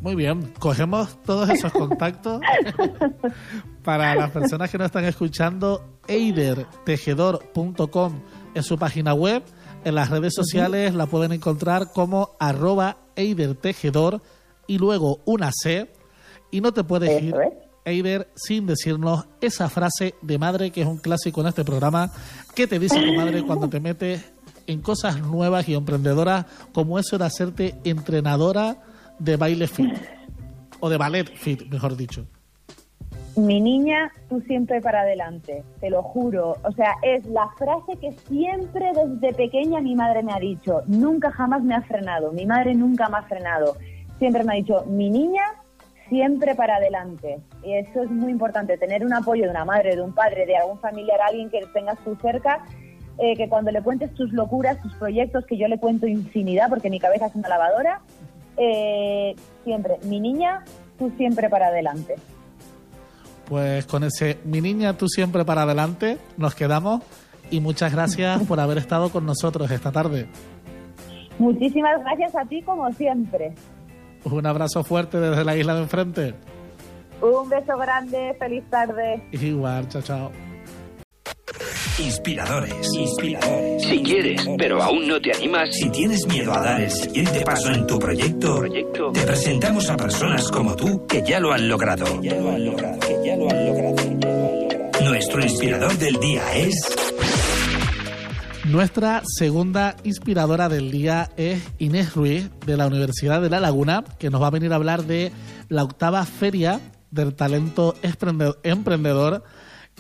Muy 0.02 0.16
bien, 0.16 0.54
cogemos 0.60 1.22
todos 1.24 1.50
esos 1.50 1.72
contactos 1.74 2.42
para 3.84 4.16
las 4.16 4.32
personas 4.32 4.72
que 4.72 4.78
nos 4.78 4.86
están 4.86 5.04
escuchando. 5.06 6.00
eidertejedor.com 6.08 8.22
es 8.54 8.66
su 8.66 8.78
página 8.78 9.14
web. 9.14 9.44
En 9.84 9.96
las 9.96 10.10
redes 10.10 10.34
sociales 10.34 10.94
la 10.94 11.08
pueden 11.08 11.34
encontrar 11.34 11.92
como 11.94 12.32
arroba 12.40 12.96
eidertejedor 13.16 14.22
y 14.68 14.78
luego 14.78 15.20
una 15.26 15.52
C. 15.52 15.90
Y 16.52 16.62
no 16.62 16.74
te 16.74 16.84
puedes 16.84 17.22
ir, 17.22 17.36
Eider, 17.84 18.30
sin 18.36 18.68
decirnos 18.68 19.28
esa 19.42 19.70
frase 19.70 20.16
de 20.22 20.38
madre 20.38 20.72
que 20.72 20.82
es 20.82 20.88
un 20.88 20.98
clásico 20.98 21.42
en 21.42 21.48
este 21.48 21.64
programa. 21.64 22.12
¿Qué 22.56 22.68
te 22.68 22.80
dice 22.80 23.02
tu 23.02 23.14
madre 23.14 23.44
cuando 23.44 23.70
te 23.70 23.80
metes 23.80 24.34
en 24.68 24.82
cosas 24.82 25.22
nuevas 25.22 25.68
y 25.68 25.74
emprendedoras 25.74 26.46
como 26.74 27.00
eso 27.00 27.18
de 27.18 27.26
hacerte 27.26 27.76
entrenadora 27.84 28.78
de 29.18 29.38
baile 29.38 29.68
fit 29.68 29.94
o 30.80 30.90
de 30.90 30.98
ballet 30.98 31.28
fit, 31.36 31.68
mejor 31.72 31.96
dicho. 31.96 32.26
Mi 33.36 33.62
niña, 33.62 34.12
tú 34.30 34.42
siempre 34.42 34.82
para 34.82 35.02
adelante, 35.02 35.64
te 35.80 35.92
lo 35.92 36.02
juro. 36.02 36.56
O 36.64 36.72
sea, 36.72 36.94
es 37.04 37.24
la 37.28 37.48
frase 37.58 37.96
que 38.02 38.12
siempre 38.28 38.92
desde 38.96 39.34
pequeña 39.36 39.80
mi 39.80 39.96
madre 39.96 40.24
me 40.24 40.34
ha 40.34 40.40
dicho. 40.40 40.82
Nunca 40.88 41.32
jamás 41.32 41.64
me 41.64 41.76
ha 41.76 41.82
frenado. 41.84 42.32
Mi 42.32 42.48
madre 42.48 42.74
nunca 42.74 43.10
me 43.10 43.18
ha 43.18 43.24
frenado. 43.24 43.78
Siempre 44.20 44.44
me 44.44 44.54
ha 44.54 44.56
dicho, 44.56 44.84
mi 44.86 45.10
niña, 45.10 45.44
siempre 46.10 46.56
para 46.56 46.78
adelante. 46.78 47.40
Y 47.64 47.74
eso 47.74 48.04
es 48.04 48.10
muy 48.10 48.32
importante, 48.32 48.78
tener 48.78 49.06
un 49.06 49.14
apoyo 49.14 49.44
de 49.44 49.50
una 49.50 49.66
madre, 49.66 49.96
de 49.96 50.02
un 50.02 50.14
padre, 50.14 50.46
de 50.46 50.58
algún 50.58 50.80
familiar, 50.80 51.20
alguien 51.22 51.50
que 51.50 51.66
tengas 51.74 51.98
tú 52.04 52.16
cerca, 52.22 52.66
eh, 53.18 53.36
que 53.36 53.50
cuando 53.50 53.72
le 53.72 53.82
cuentes 53.82 54.14
tus 54.14 54.32
locuras, 54.32 54.82
tus 54.82 54.94
proyectos, 54.96 55.46
que 55.46 55.58
yo 55.58 55.68
le 55.68 55.80
cuento 55.80 56.08
infinidad, 56.08 56.70
porque 56.70 56.90
mi 56.90 57.00
cabeza 57.00 57.28
es 57.28 57.36
una 57.36 57.50
lavadora, 57.50 58.02
eh, 58.58 59.36
siempre, 59.64 59.98
mi 60.04 60.20
niña, 60.20 60.64
tú 60.98 61.12
siempre 61.18 61.50
para 61.50 61.68
adelante. 61.68 62.16
Pues 63.48 63.86
con 63.86 64.04
ese 64.04 64.38
mi 64.44 64.60
niña, 64.62 64.94
tú 64.94 65.08
siempre 65.08 65.46
para 65.46 65.64
adelante, 65.64 66.18
nos 66.38 66.54
quedamos 66.54 67.02
y 67.50 67.62
muchas 67.62 67.94
gracias 67.94 68.44
por 68.44 68.60
haber 68.60 68.78
estado 68.78 69.10
con 69.10 69.26
nosotros 69.26 69.72
esta 69.72 69.92
tarde. 69.92 70.28
Muchísimas 71.40 72.02
gracias 72.02 72.36
a 72.36 72.46
ti 72.46 72.62
como 72.64 72.92
siempre. 72.94 73.54
Un 74.26 74.46
abrazo 74.46 74.84
fuerte 74.84 75.20
desde 75.20 75.44
la 75.46 75.56
isla 75.56 75.76
de 75.76 75.82
enfrente. 75.84 76.34
Un 77.22 77.50
beso 77.50 77.78
grande, 77.78 78.36
feliz 78.40 78.64
tarde. 78.70 79.22
Igual, 79.32 79.88
chao, 79.90 80.02
chao. 80.02 80.32
Inspiradores. 82.00 82.94
Inspiradores. 82.94 83.84
Si 83.84 84.04
quieres, 84.04 84.48
pero 84.58 84.82
aún 84.84 85.08
no 85.08 85.20
te 85.20 85.32
animas. 85.36 85.70
Si 85.76 85.90
tienes 85.90 86.28
miedo 86.28 86.54
a 86.54 86.62
dar 86.62 86.82
el 86.82 86.92
siguiente 86.92 87.42
paso 87.42 87.72
en 87.72 87.88
tu 87.88 87.98
proyecto, 87.98 88.58
Proyecto. 88.58 89.12
te 89.14 89.22
presentamos 89.22 89.90
a 89.90 89.98
personas 89.98 90.52
como 90.52 90.76
tú 90.76 91.08
que 91.08 91.24
ya 91.24 91.40
lo 91.40 91.52
han 91.54 91.68
logrado. 91.68 92.22
ya 92.22 92.36
lo 92.36 92.52
han 92.52 92.66
logrado. 92.66 93.00
Que 93.00 93.18
ya 93.26 93.36
lo 93.36 93.50
han 93.50 93.66
logrado. 93.66 93.96
Nuestro 95.06 95.42
inspirador 95.42 95.98
del 95.98 96.16
día 96.20 96.44
es. 96.56 96.76
Nuestra 98.68 99.24
segunda 99.26 99.96
inspiradora 100.04 100.68
del 100.68 100.92
día 100.92 101.32
es 101.38 101.64
Inés 101.80 102.14
Ruiz 102.14 102.50
de 102.66 102.76
la 102.76 102.88
Universidad 102.88 103.42
de 103.42 103.50
La 103.50 103.62
Laguna, 103.62 104.04
que 104.20 104.30
nos 104.30 104.42
va 104.42 104.48
a 104.48 104.52
venir 104.52 104.74
a 104.74 104.76
hablar 104.76 105.06
de 105.06 105.32
la 105.70 105.86
octava 105.86 106.26
feria 106.26 106.82
del 107.10 107.34
talento 107.34 107.96
emprendedor. 108.64 109.46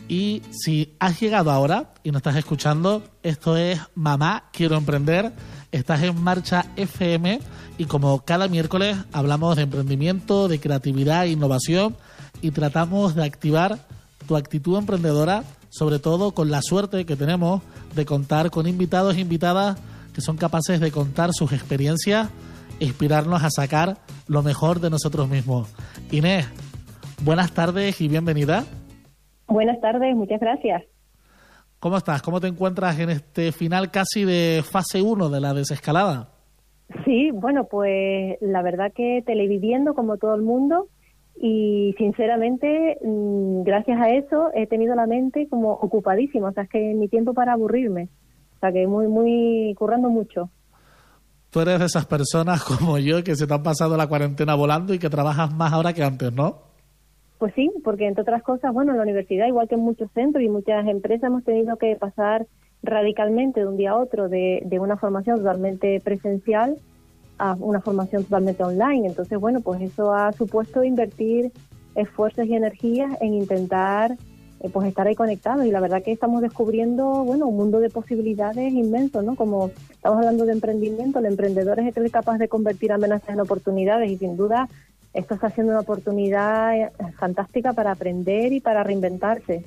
Y 0.09 0.41
si 0.51 0.97
has 0.99 1.17
llegado 1.21 1.49
ahora 1.51 1.93
y 2.03 2.11
nos 2.11 2.19
estás 2.19 2.35
escuchando, 2.35 3.03
esto 3.23 3.55
es 3.55 3.79
Mamá, 3.95 4.49
quiero 4.51 4.75
emprender. 4.75 5.31
Estás 5.71 6.03
en 6.03 6.21
Marcha 6.21 6.65
FM 6.75 7.39
y 7.77 7.85
como 7.85 8.25
cada 8.25 8.49
miércoles 8.49 8.97
hablamos 9.13 9.55
de 9.55 9.61
emprendimiento, 9.61 10.49
de 10.49 10.59
creatividad 10.59 11.23
e 11.23 11.29
innovación 11.29 11.95
y 12.41 12.51
tratamos 12.51 13.15
de 13.15 13.23
activar 13.23 13.79
tu 14.27 14.35
actitud 14.35 14.77
emprendedora, 14.77 15.45
sobre 15.77 15.99
todo 15.99 16.31
con 16.31 16.49
la 16.49 16.61
suerte 16.61 17.05
que 17.05 17.15
tenemos 17.15 17.61
de 17.95 18.05
contar 18.05 18.49
con 18.49 18.67
invitados 18.67 19.15
e 19.15 19.21
invitadas 19.21 19.79
que 20.13 20.21
son 20.21 20.35
capaces 20.35 20.79
de 20.79 20.91
contar 20.91 21.29
sus 21.33 21.53
experiencias 21.53 22.29
e 22.79 22.85
inspirarnos 22.85 23.43
a 23.43 23.49
sacar 23.51 23.97
lo 24.27 24.41
mejor 24.41 24.79
de 24.79 24.89
nosotros 24.89 25.29
mismos. 25.29 25.71
Inés, 26.11 26.47
buenas 27.23 27.51
tardes 27.51 28.01
y 28.01 28.07
bienvenida. 28.07 28.63
Buenas 29.47 29.79
tardes, 29.79 30.15
muchas 30.15 30.39
gracias. 30.39 30.83
¿Cómo 31.79 31.97
estás? 31.97 32.23
¿Cómo 32.23 32.41
te 32.41 32.47
encuentras 32.47 32.99
en 32.99 33.11
este 33.11 33.51
final 33.51 33.91
casi 33.91 34.25
de 34.25 34.63
fase 34.63 35.03
1 35.03 35.29
de 35.29 35.39
la 35.39 35.53
desescalada? 35.53 36.29
Sí, 37.05 37.29
bueno, 37.31 37.65
pues 37.65 38.37
la 38.41 38.63
verdad 38.63 38.91
que 38.95 39.21
televiviendo 39.25 39.93
como 39.93 40.17
todo 40.17 40.33
el 40.33 40.41
mundo 40.41 40.87
y 41.39 41.93
sinceramente, 41.97 42.97
mm, 43.03 43.63
gracias 43.63 43.99
a 44.01 44.09
eso 44.09 44.49
he 44.55 44.65
tenido 44.67 44.95
la 44.95 45.05
mente 45.05 45.47
como 45.47 45.71
ocupadísima, 45.71 46.49
o 46.49 46.51
sea, 46.51 46.63
es 46.63 46.69
que 46.69 46.79
ni 46.93 47.07
tiempo 47.07 47.33
para 47.33 47.53
aburrirme, 47.53 48.09
o 48.55 48.59
sea, 48.59 48.71
que 48.71 48.87
muy, 48.87 49.07
muy, 49.07 49.75
currando 49.77 50.09
mucho. 50.09 50.49
Tú 51.51 51.61
eres 51.61 51.79
de 51.79 51.85
esas 51.85 52.05
personas 52.05 52.63
como 52.79 52.97
yo 52.97 53.23
que 53.23 53.35
se 53.35 53.45
te 53.45 53.53
han 53.53 53.63
pasado 53.63 53.95
la 53.97 54.07
cuarentena 54.07 54.55
volando 54.55 54.93
y 54.93 54.99
que 54.99 55.09
trabajas 55.09 55.53
más 55.53 55.73
ahora 55.73 55.93
que 55.93 56.03
antes, 56.03 56.33
¿no? 56.33 56.67
Pues 57.37 57.53
sí, 57.53 57.71
porque 57.83 58.07
entre 58.07 58.23
otras 58.23 58.41
cosas, 58.41 58.73
bueno, 58.73 58.91
en 58.91 58.97
la 58.97 59.03
universidad, 59.03 59.45
igual 59.47 59.67
que 59.67 59.75
en 59.75 59.81
muchos 59.81 60.11
centros 60.13 60.43
y 60.43 60.49
muchas 60.49 60.87
empresas, 60.87 61.27
hemos 61.27 61.43
tenido 61.43 61.77
que 61.77 61.95
pasar 61.95 62.47
radicalmente 62.81 63.59
de 63.59 63.67
un 63.67 63.77
día 63.77 63.91
a 63.91 63.97
otro 63.97 64.27
de, 64.27 64.63
de 64.65 64.79
una 64.79 64.97
formación 64.97 65.37
totalmente 65.37 65.99
presencial 66.03 66.77
a 67.37 67.55
una 67.59 67.81
formación 67.81 68.23
totalmente 68.23 68.63
online. 68.63 69.07
Entonces, 69.07 69.39
bueno, 69.39 69.61
pues 69.61 69.81
eso 69.81 70.13
ha 70.13 70.31
supuesto 70.33 70.83
invertir 70.83 71.51
esfuerzos 71.95 72.45
y 72.45 72.53
energías 72.53 73.11
en 73.21 73.33
intentar 73.33 74.17
eh, 74.59 74.69
pues 74.69 74.87
estar 74.87 75.05
ahí 75.05 75.15
conectados 75.15 75.65
y 75.65 75.71
la 75.71 75.79
verdad 75.79 76.01
que 76.03 76.11
estamos 76.11 76.41
descubriendo, 76.41 77.23
bueno, 77.23 77.47
un 77.47 77.57
mundo 77.57 77.79
de 77.79 77.89
posibilidades 77.89 78.73
inmenso, 78.73 79.21
¿no? 79.21 79.35
Como 79.35 79.71
estamos 79.91 80.17
hablando 80.17 80.45
de 80.45 80.53
emprendimiento, 80.53 81.19
el 81.19 81.27
emprendedor 81.27 81.79
es 81.79 81.87
el 81.87 81.93
que 81.93 82.05
es 82.05 82.11
capaz 82.11 82.37
de 82.39 82.47
convertir 82.47 82.91
amenazas 82.91 83.29
en 83.29 83.39
oportunidades 83.39 84.09
y 84.11 84.17
sin 84.17 84.35
duda 84.35 84.67
esto 85.13 85.35
está 85.35 85.49
siendo 85.51 85.73
una 85.73 85.81
oportunidad 85.81 86.75
eh, 86.75 86.91
fantástica 87.17 87.73
para 87.73 87.91
aprender 87.91 88.51
y 88.51 88.59
para 88.59 88.83
reinventarse. 88.83 89.63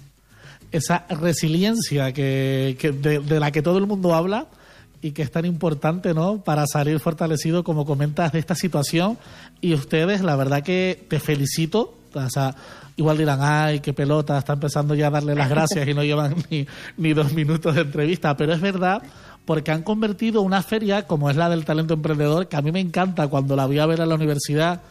Esa 0.72 1.04
resiliencia 1.08 2.12
que, 2.12 2.76
que 2.78 2.92
de, 2.92 3.18
de 3.20 3.40
la 3.40 3.50
que 3.50 3.62
todo 3.62 3.78
el 3.78 3.86
mundo 3.86 4.14
habla 4.14 4.46
y 5.02 5.12
que 5.12 5.22
es 5.22 5.30
tan 5.30 5.44
importante, 5.44 6.14
¿no? 6.14 6.42
Para 6.42 6.66
salir 6.66 7.00
fortalecido, 7.00 7.64
como 7.64 7.86
comentas, 7.86 8.32
de 8.32 8.38
esta 8.38 8.54
situación. 8.54 9.18
Y 9.60 9.74
ustedes, 9.74 10.22
la 10.22 10.36
verdad 10.36 10.62
que 10.62 11.06
te 11.08 11.20
felicito. 11.20 11.94
O 12.12 12.30
sea, 12.30 12.54
igual 12.96 13.16
dirán, 13.16 13.38
ay, 13.40 13.80
qué 13.80 13.92
pelota, 13.92 14.36
está 14.38 14.54
empezando 14.54 14.94
ya 14.94 15.06
a 15.06 15.10
darle 15.10 15.34
las 15.34 15.48
gracias 15.48 15.86
y 15.88 15.94
no 15.94 16.02
llevan 16.02 16.36
ni, 16.50 16.66
ni 16.96 17.14
dos 17.14 17.32
minutos 17.32 17.74
de 17.74 17.82
entrevista. 17.82 18.36
Pero 18.36 18.52
es 18.52 18.60
verdad, 18.60 19.02
porque 19.44 19.70
han 19.70 19.82
convertido 19.82 20.42
una 20.42 20.62
feria 20.62 21.06
como 21.06 21.30
es 21.30 21.36
la 21.36 21.48
del 21.48 21.64
talento 21.64 21.94
emprendedor, 21.94 22.48
que 22.48 22.56
a 22.56 22.62
mí 22.62 22.70
me 22.72 22.80
encanta 22.80 23.28
cuando 23.28 23.56
la 23.56 23.66
voy 23.66 23.78
a 23.78 23.86
ver 23.86 24.02
a 24.02 24.06
la 24.06 24.14
universidad, 24.14 24.82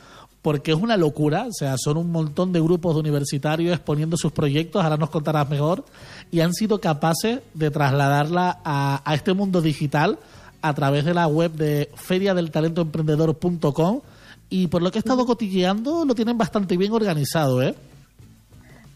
porque 0.41 0.71
es 0.71 0.78
una 0.78 0.97
locura, 0.97 1.45
o 1.47 1.54
sea, 1.54 1.75
son 1.78 1.97
un 1.97 2.12
montón 2.12 2.54
de 2.54 2.62
grupos 2.62 2.95
de 2.95 3.02
universitarios 3.02 3.73
exponiendo 3.73 4.17
sus 4.17 4.32
proyectos, 4.32 4.84
ahora 4.84 4.97
nos 4.97 5.10
contarás 5.10 5.49
mejor, 5.49 5.84
y 6.32 6.39
han 6.39 6.54
sido 6.54 6.80
capaces 6.80 7.41
de 7.54 7.71
trasladarla 7.71 8.60
a, 8.63 9.02
a 9.04 9.15
este 9.15 9.34
mundo 9.34 9.62
digital 9.62 10.17
a 10.62 10.73
través 10.73 11.06
de 11.06 11.13
la 11.13 11.28
web 11.28 11.52
de 11.52 11.89
feriadeltalentoemprendedor.com 11.95 14.02
y 14.49 14.67
por 14.67 14.82
lo 14.82 14.91
que 14.91 14.97
he 14.97 14.99
estado 14.99 15.25
cotilleando 15.25 16.06
lo 16.06 16.15
tienen 16.15 16.38
bastante 16.38 16.78
bien 16.78 16.91
organizado, 16.91 17.62
¿eh? 17.62 17.75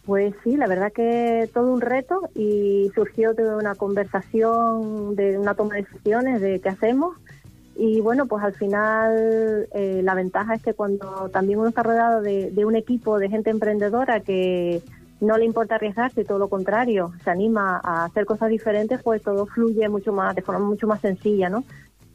Pues 0.04 0.34
sí, 0.44 0.56
la 0.56 0.66
verdad 0.66 0.92
que 0.92 1.48
todo 1.54 1.72
un 1.72 1.80
reto 1.80 2.28
y 2.34 2.90
surgió 2.94 3.32
de 3.32 3.54
una 3.54 3.74
conversación, 3.74 5.16
de 5.16 5.38
una 5.38 5.54
toma 5.54 5.76
de 5.76 5.82
decisiones 5.82 6.42
de 6.42 6.60
qué 6.60 6.68
hacemos. 6.68 7.16
Y 7.76 8.00
bueno, 8.00 8.26
pues 8.26 8.44
al 8.44 8.54
final 8.54 9.68
eh, 9.72 10.00
la 10.04 10.14
ventaja 10.14 10.54
es 10.54 10.62
que 10.62 10.74
cuando 10.74 11.28
también 11.30 11.58
uno 11.58 11.68
está 11.68 11.82
rodeado 11.82 12.22
de, 12.22 12.50
de, 12.50 12.64
un 12.64 12.76
equipo 12.76 13.18
de 13.18 13.28
gente 13.28 13.50
emprendedora 13.50 14.20
que 14.20 14.80
no 15.20 15.36
le 15.38 15.44
importa 15.44 15.74
arriesgarse, 15.74 16.24
todo 16.24 16.38
lo 16.38 16.48
contrario, 16.48 17.12
se 17.24 17.30
anima 17.30 17.80
a 17.82 18.04
hacer 18.04 18.26
cosas 18.26 18.50
diferentes, 18.50 19.02
pues 19.02 19.22
todo 19.22 19.46
fluye 19.46 19.88
mucho 19.88 20.12
más, 20.12 20.34
de 20.36 20.42
forma 20.42 20.64
mucho 20.64 20.86
más 20.86 21.00
sencilla, 21.00 21.48
¿no? 21.48 21.64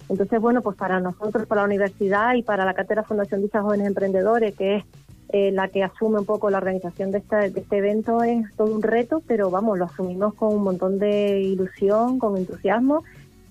Entonces, 0.09 0.39
bueno, 0.41 0.61
pues 0.61 0.75
para 0.75 0.99
nosotros, 0.99 1.45
para 1.45 1.61
la 1.61 1.67
universidad 1.67 2.33
y 2.33 2.41
para 2.41 2.65
la 2.65 2.73
Cátedra 2.73 3.03
Fundación 3.03 3.41
Dicha 3.41 3.61
Jóvenes 3.61 3.87
Emprendedores, 3.87 4.55
que 4.55 4.77
es 4.77 4.83
eh, 5.29 5.51
la 5.51 5.67
que 5.67 5.83
asume 5.83 6.19
un 6.19 6.25
poco 6.25 6.49
la 6.49 6.57
organización 6.57 7.11
de, 7.11 7.19
esta, 7.19 7.37
de 7.41 7.59
este 7.59 7.77
evento 7.77 8.23
es 8.23 8.51
todo 8.55 8.73
un 8.73 8.81
reto, 8.81 9.21
pero 9.27 9.51
vamos, 9.51 9.77
lo 9.77 9.85
asumimos 9.85 10.33
con 10.33 10.55
un 10.55 10.63
montón 10.63 10.97
de 10.97 11.41
ilusión, 11.41 12.17
con 12.17 12.37
entusiasmo 12.37 13.03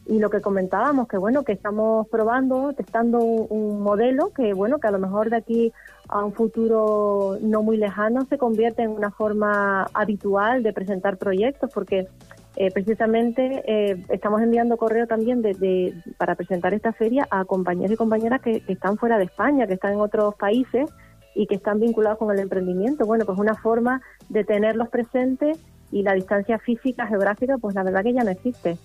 y 0.09 0.19
lo 0.19 0.31
que 0.31 0.41
comentábamos 0.41 1.07
que 1.07 1.19
bueno 1.19 1.45
que 1.45 1.53
estamos 1.53 2.09
probando 2.09 2.73
testando 2.73 3.19
un, 3.19 3.83
modelo 3.83 4.33
que 4.33 4.55
bueno 4.55 4.79
que 4.79 4.89
a 4.89 4.91
lo 4.91 4.99
mejor 4.99 5.29
de 5.29 5.37
aquí 5.37 5.73
a 6.09 6.25
un 6.25 6.33
futuro 6.33 7.37
no 7.43 7.63
muy 7.63 7.77
lejano 7.77 8.25
se 8.27 8.39
convierte 8.39 8.83
en 8.83 8.91
una 8.91 9.11
forma 9.11 9.87
habitual 9.93 10.63
de 10.63 10.73
presentar 10.73 11.19
proyectos 11.19 11.71
porque 11.73 12.09
eh, 12.57 12.71
precisamente 12.73 13.63
eh, 13.67 14.03
estamos 14.09 14.41
enviando 14.41 14.79
correo 14.79 15.07
también 15.07 15.43
de, 15.43 15.95
para 16.17 16.35
presentar 16.35 16.73
esta 16.73 16.93
feria 16.93 17.29
a 17.31 17.45
compañeros 17.45 17.93
y 17.93 17.97
compañeras 17.97 18.41
que, 18.41 18.63
están 18.67 18.97
fuera 18.97 19.19
de 19.19 19.25
España 19.25 19.67
que 19.67 19.75
están 19.75 19.93
en 19.93 20.01
otros 20.01 20.35
países 20.37 20.91
y 21.35 21.47
que 21.47 21.55
están 21.55 21.79
vinculados 21.79 22.19
con 22.19 22.33
el 22.33 22.41
emprendimiento. 22.41 23.05
Bueno 23.05 23.27
pues 23.27 23.39
una 23.39 23.55
forma 23.55 24.01
de 24.31 24.43
tenerlos 24.45 24.89
presentes 24.89 25.59
y 25.93 26.03
la 26.03 26.15
distancia 26.15 26.59
física 26.59 27.07
geográfica 27.07 27.59
pues 27.59 27.75
la 27.75 27.83
verdad 27.83 28.03
que 28.03 28.15
ya 28.15 28.25
no 28.25 28.31
existe 28.31 28.79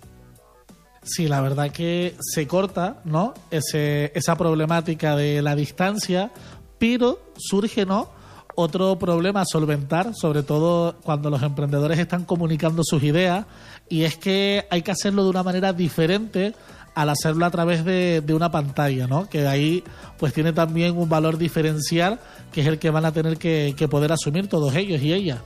Sí, 1.04 1.28
la 1.28 1.42
verdad 1.42 1.72
que 1.72 2.16
se 2.20 2.48
corta, 2.48 3.02
¿no? 3.04 3.34
Ese, 3.52 4.12
esa 4.16 4.36
problemática 4.36 5.16
de 5.16 5.42
la 5.42 5.56
distancia, 5.56 6.32
pero 6.80 7.20
surge, 7.38 7.86
¿no? 7.86 8.10
Otro 8.56 8.98
problema 8.98 9.42
a 9.42 9.46
solventar, 9.46 10.14
sobre 10.16 10.44
todo 10.44 10.96
cuando 11.04 11.30
los 11.30 11.42
emprendedores 11.44 12.00
están 12.00 12.24
comunicando 12.24 12.84
sus 12.86 13.04
ideas, 13.04 13.46
y 13.90 14.04
es 14.04 14.18
que 14.18 14.66
hay 14.70 14.82
que 14.82 14.92
hacerlo 14.92 15.24
de 15.24 15.32
una 15.32 15.44
manera 15.44 15.74
diferente 15.74 16.54
al 16.96 17.10
hacerlo 17.10 17.46
a 17.46 17.52
través 17.52 17.84
de, 17.84 18.24
una 18.34 18.52
pantalla, 18.52 19.08
¿no? 19.08 19.28
Que 19.28 19.48
ahí 19.48 19.84
pues 20.18 20.34
tiene 20.34 20.54
también 20.54 20.98
un 20.98 21.10
valor 21.10 21.38
diferencial 21.38 22.20
que 22.52 22.62
es 22.62 22.68
el 22.68 22.80
que 22.80 22.92
van 22.92 23.06
a 23.06 23.12
tener 23.12 23.38
que, 23.38 23.74
que 23.76 23.88
poder 23.88 24.12
asumir 24.12 24.48
todos 24.48 24.76
ellos 24.76 25.02
y 25.02 25.12
ellas. 25.12 25.40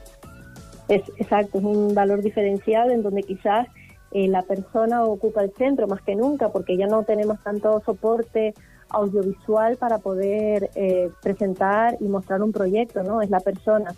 Es, 0.90 1.02
exacto, 1.18 1.58
es 1.58 1.64
un 1.64 1.96
valor 1.96 2.22
diferencial 2.22 2.92
en 2.92 3.02
donde 3.02 3.24
quizás 3.24 3.68
eh, 4.12 4.28
la 4.28 4.42
persona 4.42 5.04
ocupa 5.04 5.44
el 5.44 5.52
centro 5.54 5.88
más 5.88 6.02
que 6.02 6.16
nunca 6.16 6.50
porque 6.50 6.78
ya 6.78 6.88
no 6.88 7.04
tenemos 7.04 7.42
tanto 7.44 7.82
soporte 7.86 8.54
audiovisual 8.90 9.78
para 9.78 9.98
poder 10.00 10.70
eh, 10.76 11.10
presentar 11.22 11.98
y 12.00 12.06
mostrar 12.06 12.42
un 12.42 12.52
proyecto, 12.52 13.04
¿no? 13.04 13.22
Es 13.22 13.30
la 13.30 13.40
persona. 13.40 13.94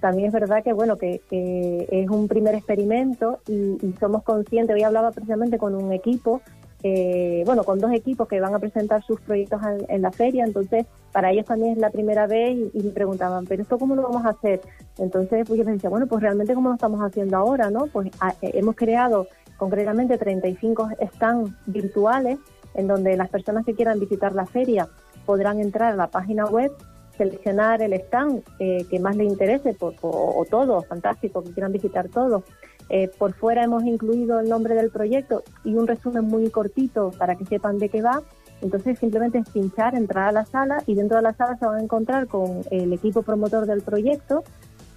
También 0.00 0.28
es 0.28 0.32
verdad 0.32 0.62
que, 0.62 0.72
bueno, 0.72 0.96
que, 0.98 1.22
es 1.30 2.10
un 2.10 2.28
primer 2.28 2.54
experimento 2.54 3.38
y, 3.48 3.94
somos 3.98 4.22
conscientes, 4.22 4.74
hoy 4.74 4.82
hablaba 4.82 5.12
precisamente 5.12 5.56
con 5.56 5.74
un 5.74 5.92
equipo, 5.92 6.42
eh, 6.82 7.42
bueno, 7.46 7.64
con 7.64 7.78
dos 7.78 7.90
equipos 7.92 8.28
que 8.28 8.38
van 8.40 8.54
a 8.54 8.58
presentar 8.58 9.02
sus 9.02 9.18
proyectos 9.22 9.62
en, 9.88 10.02
la 10.02 10.12
feria, 10.12 10.44
entonces 10.44 10.84
para 11.12 11.30
ellos 11.30 11.46
también 11.46 11.72
es 11.72 11.78
la 11.78 11.88
primera 11.88 12.26
vez 12.26 12.54
y, 12.74 12.82
me 12.82 12.90
preguntaban, 12.90 13.46
pero 13.46 13.62
esto 13.62 13.78
cómo 13.78 13.94
lo 13.94 14.02
vamos 14.02 14.26
a 14.26 14.30
hacer? 14.30 14.60
Entonces 14.98 15.46
pues 15.46 15.56
yo 15.58 15.64
les 15.64 15.74
decía, 15.74 15.88
bueno, 15.88 16.06
pues 16.06 16.20
realmente 16.20 16.54
cómo 16.54 16.68
lo 16.68 16.74
estamos 16.74 17.00
haciendo 17.00 17.38
ahora, 17.38 17.70
¿no? 17.70 17.86
Pues 17.86 18.10
ah, 18.20 18.34
hemos 18.42 18.76
creado 18.76 19.26
concretamente 19.64 20.18
35 20.18 20.90
stands 21.14 21.50
virtuales 21.64 22.38
en 22.74 22.86
donde 22.86 23.16
las 23.16 23.30
personas 23.30 23.64
que 23.64 23.72
quieran 23.72 23.98
visitar 23.98 24.34
la 24.34 24.44
feria 24.44 24.90
podrán 25.24 25.58
entrar 25.58 25.94
a 25.94 25.96
la 25.96 26.08
página 26.08 26.44
web, 26.44 26.70
seleccionar 27.16 27.80
el 27.80 27.94
stand 27.94 28.42
eh, 28.58 28.84
que 28.90 29.00
más 29.00 29.16
les 29.16 29.26
interese, 29.26 29.74
o 29.80 30.44
todo, 30.50 30.82
fantástico, 30.82 31.42
que 31.42 31.52
quieran 31.52 31.72
visitar 31.72 32.10
todo. 32.10 32.44
Eh, 32.90 33.08
por 33.16 33.32
fuera 33.32 33.64
hemos 33.64 33.84
incluido 33.84 34.38
el 34.40 34.50
nombre 34.50 34.74
del 34.74 34.90
proyecto 34.90 35.42
y 35.64 35.74
un 35.76 35.86
resumen 35.86 36.24
muy 36.24 36.50
cortito 36.50 37.10
para 37.18 37.34
que 37.36 37.46
sepan 37.46 37.78
de 37.78 37.88
qué 37.88 38.02
va. 38.02 38.20
Entonces 38.60 38.98
simplemente 38.98 39.38
es 39.38 39.48
pinchar, 39.48 39.94
entrar 39.94 40.28
a 40.28 40.32
la 40.32 40.44
sala 40.44 40.82
y 40.86 40.94
dentro 40.94 41.16
de 41.16 41.22
la 41.22 41.32
sala 41.32 41.56
se 41.56 41.64
van 41.64 41.78
a 41.78 41.82
encontrar 41.82 42.26
con 42.26 42.60
el 42.70 42.92
equipo 42.92 43.22
promotor 43.22 43.64
del 43.64 43.80
proyecto, 43.80 44.44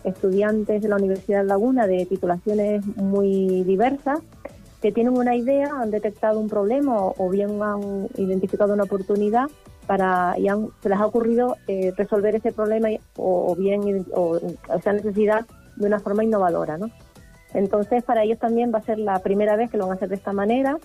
estudiantes 0.03 0.81
de 0.81 0.89
la 0.89 0.97
Universidad 0.97 1.43
de 1.43 1.47
Laguna 1.47 1.87
de 1.87 2.05
titulaciones 2.05 2.85
muy 2.97 3.63
diversas 3.63 4.19
que 4.81 4.91
tienen 4.91 5.17
una 5.17 5.35
idea, 5.35 5.69
han 5.81 5.91
detectado 5.91 6.39
un 6.39 6.49
problema 6.49 6.95
o, 6.97 7.29
bien 7.29 7.61
han 7.61 8.07
identificado 8.15 8.73
una 8.73 8.83
oportunidad 8.83 9.47
para 9.87 10.35
y 10.37 10.47
se 10.81 10.89
les 10.89 10.99
ha 10.99 11.05
ocurrido 11.05 11.55
eh, 11.67 11.93
resolver 11.95 12.35
ese 12.35 12.51
problema 12.51 12.89
o, 13.15 13.55
bien 13.55 14.05
o, 14.13 14.39
esa 14.75 14.93
necesidad 14.93 15.45
de 15.75 15.87
una 15.87 15.99
forma 15.99 16.23
innovadora, 16.23 16.77
¿no? 16.77 16.89
Entonces 17.53 18.03
para 18.03 18.23
ellos 18.23 18.39
también 18.39 18.71
va 18.73 18.79
a 18.79 18.83
ser 18.83 18.99
la 18.99 19.19
primera 19.19 19.55
vez 19.55 19.71
que 19.71 19.77
lo 19.77 19.85
van 19.87 19.93
a 19.93 19.95
hacer 19.95 20.09
de 20.09 20.15
esta 20.15 20.33
manera 20.33 20.77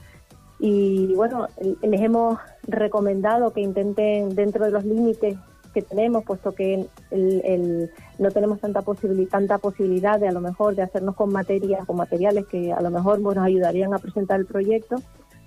y 0.58 1.12
bueno 1.14 1.48
les 1.82 2.00
hemos 2.00 2.38
recomendado 2.68 3.52
que 3.52 3.60
intenten 3.60 4.34
dentro 4.36 4.64
de 4.64 4.70
los 4.70 4.84
límites 4.84 5.36
que 5.72 5.82
tenemos, 5.82 6.24
puesto 6.24 6.52
que 6.52 6.86
el, 7.10 7.90
no 8.18 8.30
tenemos 8.30 8.60
tanta, 8.60 8.82
posibilidad 8.82 9.30
tanta 9.30 9.58
posibilidad 9.58 10.20
de 10.20 10.28
a 10.28 10.32
lo 10.32 10.40
mejor 10.40 10.74
de 10.74 10.82
hacernos 10.82 11.16
con 11.16 11.32
materias, 11.32 11.86
con 11.86 11.96
materiales 11.96 12.46
que 12.46 12.72
a 12.72 12.80
lo 12.80 12.90
mejor 12.90 13.20
nos 13.20 13.36
ayudarían 13.38 13.94
a 13.94 13.98
presentar 13.98 14.40
el 14.40 14.46
proyecto, 14.46 14.96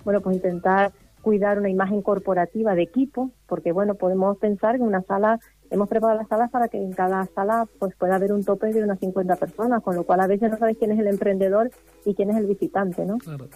bueno, 0.03 0.21
pues 0.21 0.35
intentar 0.35 0.91
cuidar 1.21 1.57
una 1.57 1.69
imagen 1.69 2.03
corporativa 2.03 2.75
de 2.75 2.83
equipo, 2.83 3.31
porque 3.47 3.71
bueno, 3.71 3.95
podemos 3.95 4.37
pensar 4.37 4.75
que 4.75 4.83
una 4.83 5.01
sala, 5.01 5.39
hemos 5.71 5.89
preparado 5.89 6.19
las 6.19 6.27
salas 6.27 6.51
para 6.51 6.67
que 6.67 6.77
en 6.77 6.93
cada 6.93 7.25
sala 7.33 7.67
pues 7.79 7.95
pueda 7.95 8.15
haber 8.15 8.31
un 8.31 8.43
tope 8.43 8.71
de 8.71 8.83
unas 8.83 8.99
50 8.99 9.35
personas, 9.37 9.81
con 9.81 9.95
lo 9.95 10.03
cual 10.03 10.19
a 10.19 10.27
veces 10.27 10.51
no 10.51 10.57
sabes 10.57 10.77
quién 10.77 10.91
es 10.91 10.99
el 10.99 11.07
emprendedor 11.07 11.71
y 12.05 12.13
quién 12.13 12.29
es 12.29 12.37
el 12.37 12.45
visitante, 12.45 13.05
¿no? 13.05 13.17
Claro. 13.17 13.47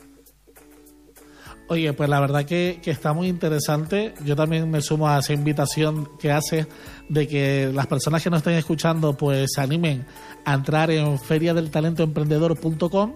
Oye, 1.69 1.93
pues 1.93 2.09
la 2.09 2.19
verdad 2.19 2.45
que, 2.45 2.81
está 2.83 3.13
muy 3.13 3.27
interesante. 3.27 4.15
Yo 4.25 4.35
también 4.35 4.71
me 4.71 4.81
sumo 4.81 5.07
a 5.07 5.19
esa 5.19 5.33
invitación 5.33 6.09
que 6.17 6.31
hace 6.31 6.65
de 7.09 7.27
que 7.27 7.69
las 7.71 7.85
personas 7.85 8.23
que 8.23 8.31
nos 8.31 8.39
estén 8.39 8.55
escuchando 8.55 9.15
pues 9.15 9.51
se 9.53 9.61
animen 9.61 10.03
a 10.45 10.55
entrar 10.55 10.89
en 10.89 11.19
feriadeltalentoemprendedor.com 11.19 13.13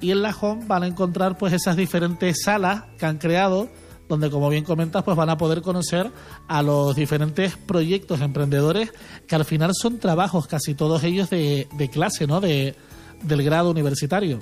y 0.00 0.10
en 0.10 0.22
la 0.22 0.34
home 0.38 0.64
van 0.66 0.82
a 0.82 0.88
encontrar 0.88 1.38
pues 1.38 1.52
esas 1.52 1.76
diferentes 1.76 2.42
salas 2.42 2.82
que 2.98 3.06
han 3.06 3.18
creado 3.18 3.68
donde 4.08 4.28
como 4.28 4.48
bien 4.48 4.64
comentas 4.64 5.04
pues 5.04 5.16
van 5.16 5.30
a 5.30 5.38
poder 5.38 5.62
conocer 5.62 6.10
a 6.48 6.62
los 6.64 6.96
diferentes 6.96 7.56
proyectos 7.56 8.20
emprendedores 8.20 8.92
que 9.28 9.36
al 9.36 9.44
final 9.44 9.70
son 9.72 10.00
trabajos 10.00 10.48
casi 10.48 10.74
todos 10.74 11.04
ellos 11.04 11.30
de, 11.30 11.68
de 11.78 11.88
clase, 11.88 12.26
¿no? 12.26 12.40
De, 12.40 12.74
del 13.22 13.44
grado 13.44 13.70
universitario. 13.70 14.40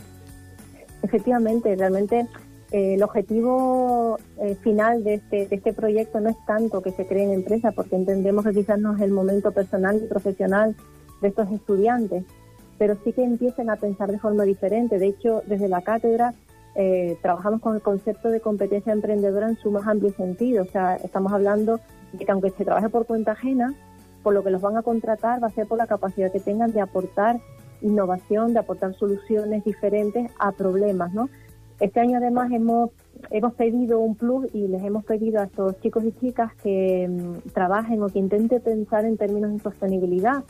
Efectivamente, 1.02 1.76
realmente 1.76 2.26
eh, 2.72 2.94
el 2.94 3.02
objetivo 3.02 4.18
eh, 4.38 4.54
final 4.62 5.04
de 5.04 5.14
este, 5.14 5.46
de 5.46 5.56
este 5.56 5.74
proyecto 5.74 6.20
no 6.20 6.30
es 6.30 6.36
tanto 6.46 6.80
que 6.80 6.90
se 6.92 7.06
creen 7.06 7.30
empresas, 7.30 7.74
porque 7.74 7.96
entendemos 7.96 8.44
que 8.46 8.52
quizás 8.52 8.78
no 8.78 8.96
es 8.96 9.02
el 9.02 9.10
momento 9.10 9.52
personal 9.52 10.00
y 10.02 10.06
profesional 10.06 10.74
de 11.20 11.28
estos 11.28 11.50
estudiantes, 11.52 12.24
pero 12.78 12.96
sí 13.04 13.12
que 13.12 13.22
empiecen 13.22 13.68
a 13.68 13.76
pensar 13.76 14.10
de 14.10 14.18
forma 14.18 14.44
diferente. 14.44 14.98
De 14.98 15.06
hecho, 15.06 15.42
desde 15.46 15.68
la 15.68 15.82
cátedra 15.82 16.34
eh, 16.74 17.18
trabajamos 17.20 17.60
con 17.60 17.74
el 17.74 17.82
concepto 17.82 18.30
de 18.30 18.40
competencia 18.40 18.92
emprendedora 18.92 19.48
en 19.48 19.56
su 19.56 19.70
más 19.70 19.86
amplio 19.86 20.12
sentido. 20.14 20.62
O 20.62 20.66
sea, 20.66 20.96
estamos 20.96 21.32
hablando 21.32 21.78
de 22.14 22.24
que 22.24 22.32
aunque 22.32 22.50
se 22.50 22.64
trabaje 22.64 22.88
por 22.88 23.04
cuenta 23.04 23.32
ajena, 23.32 23.74
por 24.22 24.32
lo 24.32 24.42
que 24.42 24.50
los 24.50 24.62
van 24.62 24.78
a 24.78 24.82
contratar 24.82 25.42
va 25.42 25.48
a 25.48 25.50
ser 25.50 25.66
por 25.66 25.76
la 25.76 25.86
capacidad 25.86 26.32
que 26.32 26.40
tengan 26.40 26.72
de 26.72 26.80
aportar 26.80 27.38
innovación, 27.82 28.54
de 28.54 28.60
aportar 28.60 28.94
soluciones 28.94 29.64
diferentes 29.64 30.30
a 30.38 30.52
problemas, 30.52 31.12
¿no? 31.12 31.28
Este 31.82 31.98
año 31.98 32.18
además 32.18 32.52
hemos, 32.52 32.90
hemos 33.30 33.54
pedido 33.54 33.98
un 33.98 34.14
plus 34.14 34.46
y 34.54 34.68
les 34.68 34.84
hemos 34.84 35.04
pedido 35.04 35.40
a 35.40 35.46
estos 35.46 35.80
chicos 35.80 36.04
y 36.04 36.12
chicas 36.12 36.54
que 36.62 37.08
mm, 37.08 37.50
trabajen 37.52 38.00
o 38.04 38.06
que 38.06 38.20
intenten 38.20 38.62
pensar 38.62 39.04
en 39.04 39.16
términos 39.16 39.52
de 39.52 39.58
sostenibilidad. 39.58 40.44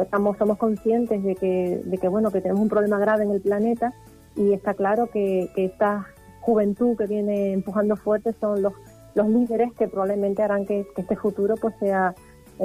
estamos, 0.00 0.38
somos 0.38 0.56
conscientes 0.56 1.24
de 1.24 1.34
que, 1.34 1.82
de 1.84 1.98
que, 1.98 2.06
bueno, 2.06 2.30
que 2.30 2.40
tenemos 2.40 2.62
un 2.62 2.68
problema 2.68 3.00
grave 3.00 3.24
en 3.24 3.32
el 3.32 3.40
planeta 3.40 3.92
y 4.36 4.52
está 4.52 4.74
claro 4.74 5.08
que, 5.08 5.50
esta 5.56 6.06
juventud 6.42 6.96
que 6.96 7.08
viene 7.08 7.52
empujando 7.52 7.96
fuerte 7.96 8.32
son 8.40 8.62
los, 8.62 8.74
los 9.16 9.28
líderes 9.28 9.72
que 9.72 9.88
probablemente 9.88 10.44
harán 10.44 10.64
que, 10.64 10.86
este 10.96 11.16
futuro 11.16 11.56
pues 11.60 11.74
sea 11.80 12.14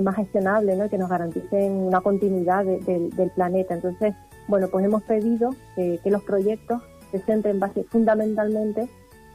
más 0.03 0.15
gestionable 0.17 0.75
¿no? 0.75 0.85
y 0.85 0.89
que 0.89 0.99
nos 0.99 1.09
garanticen 1.09 1.71
una 1.71 2.01
continuidad 2.01 2.63
del 2.63 3.31
planeta. 3.33 3.73
Entonces, 3.73 4.13
bueno, 4.47 4.67
pues 4.67 4.85
hemos 4.85 5.01
pedido 5.01 5.49
que 5.75 6.11
los 6.11 6.21
proyectos 6.21 6.79
se 7.17 7.25
centren 7.25 7.59
base, 7.59 7.85
fundamentalmente 7.89 8.89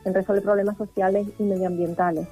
en 0.04 0.14
resolver 0.14 0.42
problemas 0.42 0.76
sociales 0.76 1.28
y 1.38 1.42
medioambientales. 1.42 2.26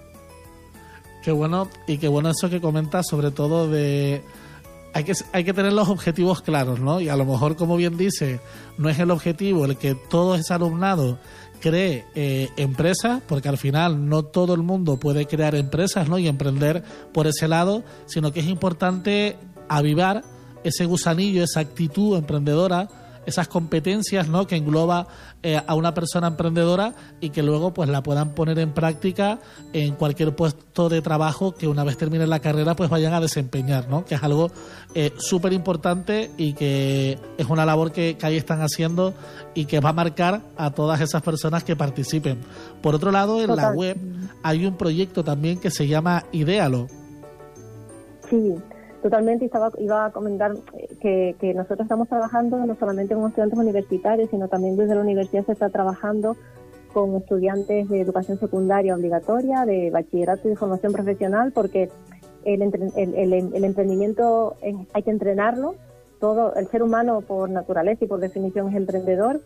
Qué 1.23 1.33
bueno, 1.33 1.69
y 1.87 1.99
qué 1.99 2.09
bueno 2.09 2.31
eso 2.31 2.49
que 2.49 2.61
comentas, 2.61 3.07
sobre 3.09 3.31
todo 3.31 3.69
de 3.69 4.23
hay 4.95 5.05
que, 5.05 5.13
hay 5.33 5.45
que 5.45 5.53
tener 5.53 5.73
los 5.73 5.89
objetivos 5.89 6.43
claros, 6.43 6.81
¿no? 6.81 7.01
Y 7.01 7.09
a 7.09 7.17
lo 7.17 7.25
mejor, 7.25 7.57
como 7.57 7.77
bien 7.77 7.97
dice, 7.97 8.41
no 8.79 8.89
es 8.89 8.99
el 8.99 9.11
objetivo 9.11 9.65
el 9.65 9.77
que 9.77 9.95
todo 9.95 10.35
ese 10.35 10.55
alumnado 10.55 11.19
cree 11.61 12.05
eh, 12.15 12.49
empresas, 12.57 13.21
porque 13.27 13.49
al 13.49 13.59
final 13.59 14.09
no 14.09 14.23
todo 14.23 14.55
el 14.55 14.63
mundo 14.63 14.99
puede 14.99 15.27
crear 15.27 15.55
empresas, 15.55 16.09
¿no? 16.09 16.19
Y 16.19 16.29
emprender 16.29 16.83
por 17.13 17.27
ese 17.27 17.49
lado, 17.49 17.83
sino 18.07 18.33
que 18.33 18.41
es 18.41 18.47
importante 18.47 19.37
avivar 19.69 20.23
ese 20.65 20.85
gusanillo, 20.87 21.45
esa 21.45 21.61
actitud 21.61 22.17
emprendedora 22.17 22.89
esas 23.29 23.47
competencias 23.47 24.29
¿no? 24.29 24.47
que 24.47 24.57
engloba 24.57 25.07
eh, 25.43 25.61
a 25.65 25.75
una 25.75 25.93
persona 25.93 26.29
emprendedora 26.29 26.95
y 27.21 27.31
que 27.31 27.43
luego 27.43 27.75
pues 27.75 27.89
la 27.91 28.03
puedan 28.03 28.31
poner 28.31 28.59
en 28.59 28.73
práctica 28.73 29.39
en 29.73 29.95
cualquier 29.95 30.35
puesto 30.35 30.89
de 30.89 31.03
trabajo 31.03 31.55
que 31.55 31.69
una 31.69 31.85
vez 31.85 31.99
termine 31.99 32.27
la 32.27 32.41
carrera 32.41 32.75
pues 32.75 32.89
vayan 32.89 33.13
a 33.13 33.21
desempeñar, 33.21 33.89
¿no? 33.89 34.07
que 34.07 34.15
es 34.15 34.23
algo 34.23 34.51
eh, 34.95 35.13
súper 35.19 35.53
importante 35.53 36.31
y 36.39 36.55
que 36.55 37.19
es 37.37 37.47
una 37.47 37.67
labor 37.67 37.93
que, 37.93 38.17
que 38.17 38.27
ahí 38.27 38.37
están 38.37 38.63
haciendo 38.63 39.13
y 39.55 39.67
que 39.67 39.81
va 39.81 39.91
a 39.91 39.93
marcar 39.93 40.41
a 40.57 40.71
todas 40.71 41.01
esas 41.03 41.21
personas 41.21 41.65
que 41.65 41.77
participen. 41.77 42.39
Por 42.81 42.95
otro 42.95 43.13
lado, 43.13 43.43
en 43.43 43.55
la 43.55 43.73
web 43.73 43.99
hay 44.43 44.65
un 44.65 44.77
proyecto 44.77 45.23
también 45.23 45.61
que 45.61 45.71
se 45.71 45.87
llama 45.87 46.25
Idealo. 46.33 46.89
Sí, 48.31 48.55
totalmente. 49.03 49.45
Estaba, 49.45 49.71
iba 49.79 50.07
a 50.07 50.13
comentar 50.13 50.55
que, 51.01 51.37
que 51.39 51.55
nosotros 51.55 51.81
estamos 51.81 52.09
trabajando 52.09 52.65
no 52.65 52.75
solamente 52.77 53.15
con 53.15 53.29
estudiantes 53.29 53.59
universitarios, 53.59 54.31
sino 54.31 54.49
también 54.49 54.77
desde 54.77 54.95
la 54.95 55.03
universidad 55.03 55.47
se 55.47 55.53
está 55.53 55.69
trabajando 55.71 56.37
con 56.93 57.15
estudiantes 57.17 57.89
de 57.89 58.01
educación 58.01 58.39
secundaria 58.39 58.95
obligatoria, 58.95 59.65
de 59.65 59.91
bachillerato 59.91 60.49
y 60.49 60.51
de 60.51 60.57
formación 60.57 60.93
profesional, 60.93 61.53
porque 61.53 61.91
el, 62.45 62.63
el, 62.63 63.33
el, 63.55 63.65
emprendimiento 63.65 64.57
hay 64.93 65.03
que 65.03 65.11
entrenarlo. 65.11 65.75
Todo 66.21 66.55
el 66.55 66.67
ser 66.67 66.83
humano 66.83 67.21
por 67.21 67.49
naturaleza 67.49 68.05
y 68.05 68.09
por 68.09 68.19
definición 68.19 68.69
es 68.69 68.77
emprendedor, 68.77 69.41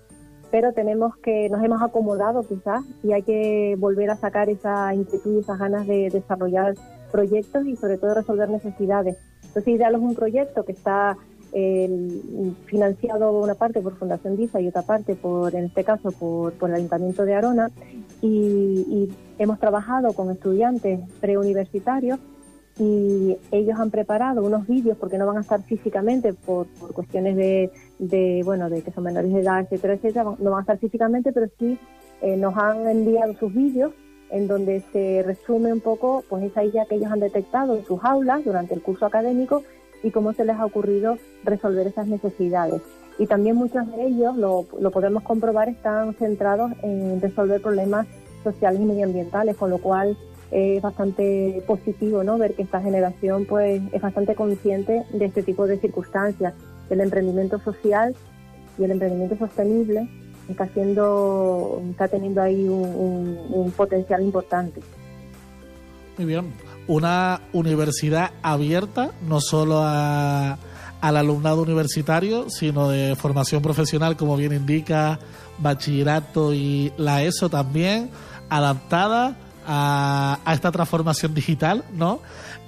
pero 0.50 0.72
tenemos 0.72 1.16
que 1.18 1.48
nos 1.50 1.62
hemos 1.62 1.82
acomodado 1.82 2.42
quizás 2.42 2.82
y 3.02 3.12
hay 3.12 3.22
que 3.22 3.76
volver 3.78 4.10
a 4.10 4.16
sacar 4.16 4.48
esa 4.48 4.94
inquietud 4.94 5.36
y 5.36 5.38
esas 5.40 5.58
ganas 5.58 5.86
de 5.86 6.08
desarrollar 6.10 6.74
proyectos 7.10 7.66
y 7.66 7.76
sobre 7.76 7.98
todo 7.98 8.14
resolver 8.14 8.48
necesidades. 8.48 9.18
Entonces, 9.52 9.74
Ideal 9.74 9.94
es 9.94 10.00
un 10.00 10.14
proyecto 10.14 10.64
que 10.64 10.72
está 10.72 11.18
eh, 11.52 12.20
financiado 12.64 13.38
una 13.38 13.54
parte 13.54 13.82
por 13.82 13.98
Fundación 13.98 14.36
DISA 14.36 14.62
y 14.62 14.68
otra 14.68 14.80
parte, 14.82 15.14
por 15.14 15.54
en 15.54 15.64
este 15.64 15.84
caso, 15.84 16.10
por, 16.10 16.54
el 16.62 16.74
Ayuntamiento 16.74 17.26
de 17.26 17.34
Arona, 17.34 17.70
y, 18.22 18.28
y 18.28 19.12
hemos 19.38 19.58
trabajado 19.58 20.14
con 20.14 20.30
estudiantes 20.30 21.00
preuniversitarios 21.20 22.18
y 22.78 23.36
ellos 23.50 23.78
han 23.78 23.90
preparado 23.90 24.42
unos 24.42 24.66
vídeos 24.66 24.96
porque 24.96 25.18
no 25.18 25.26
van 25.26 25.36
a 25.36 25.40
estar 25.40 25.62
físicamente 25.62 26.32
por, 26.32 26.66
por 26.68 26.94
cuestiones 26.94 27.36
de, 27.36 27.70
de, 27.98 28.40
bueno 28.44 28.70
de 28.70 28.80
que 28.80 28.90
son 28.92 29.04
menores 29.04 29.30
de 29.30 29.40
edad 29.40 29.60
etcétera 29.60 29.94
etcétera 29.94 30.24
no 30.38 30.50
van 30.50 30.60
a 30.60 30.62
estar 30.62 30.78
físicamente 30.78 31.32
pero 31.32 31.48
sí 31.58 31.78
eh, 32.22 32.36
nos 32.38 32.56
han 32.56 32.88
enviado 32.88 33.34
sus 33.34 33.52
vídeos 33.52 33.92
en 34.32 34.48
donde 34.48 34.82
se 34.92 35.22
resume 35.22 35.72
un 35.72 35.80
poco 35.80 36.24
pues 36.28 36.42
esa 36.42 36.64
idea 36.64 36.86
que 36.86 36.96
ellos 36.96 37.12
han 37.12 37.20
detectado 37.20 37.76
en 37.76 37.84
sus 37.84 38.02
aulas 38.02 38.44
durante 38.44 38.74
el 38.74 38.82
curso 38.82 39.06
académico 39.06 39.62
y 40.02 40.10
cómo 40.10 40.32
se 40.32 40.44
les 40.44 40.56
ha 40.56 40.64
ocurrido 40.64 41.18
resolver 41.44 41.86
esas 41.86 42.08
necesidades 42.08 42.82
y 43.18 43.26
también 43.26 43.56
muchos 43.56 43.86
de 43.92 44.06
ellos 44.06 44.36
lo, 44.36 44.66
lo 44.80 44.90
podemos 44.90 45.22
comprobar 45.22 45.68
están 45.68 46.14
centrados 46.14 46.72
en 46.82 47.20
resolver 47.20 47.62
problemas 47.62 48.06
sociales 48.42 48.80
y 48.80 48.84
medioambientales 48.84 49.56
con 49.56 49.70
lo 49.70 49.78
cual 49.78 50.16
es 50.52 50.82
bastante 50.82 51.62
positivo 51.66 52.22
¿no? 52.22 52.38
ver 52.38 52.54
que 52.54 52.62
esta 52.62 52.80
generación 52.80 53.46
pues 53.46 53.82
es 53.92 54.02
bastante 54.02 54.34
consciente 54.34 55.04
de 55.12 55.24
este 55.24 55.42
tipo 55.42 55.66
de 55.66 55.78
circunstancias. 55.78 56.52
El 56.90 57.00
emprendimiento 57.00 57.58
social 57.58 58.14
y 58.78 58.84
el 58.84 58.90
emprendimiento 58.90 59.36
sostenible 59.36 60.08
está 60.52 60.64
haciendo, 60.64 61.82
está 61.90 62.08
teniendo 62.08 62.40
ahí 62.40 62.68
un, 62.68 63.72
potencial 63.76 64.22
importante. 64.22 64.80
Muy 66.16 66.26
bien. 66.26 66.52
Una 66.86 67.40
universidad 67.52 68.32
abierta 68.42 69.12
no 69.26 69.40
solo 69.40 69.80
a, 69.82 70.58
al 71.00 71.16
alumnado 71.16 71.62
universitario, 71.62 72.50
sino 72.50 72.88
de 72.88 73.16
formación 73.16 73.62
profesional, 73.62 74.16
como 74.16 74.36
bien 74.36 74.52
indica, 74.52 75.18
bachillerato 75.58 76.52
y 76.54 76.92
la 76.96 77.22
ESO 77.22 77.48
también, 77.48 78.10
adaptada 78.48 79.36
a, 79.66 80.38
esta 80.52 80.70
transformación 80.70 81.34
digital, 81.34 81.84
¿no? 81.92 82.20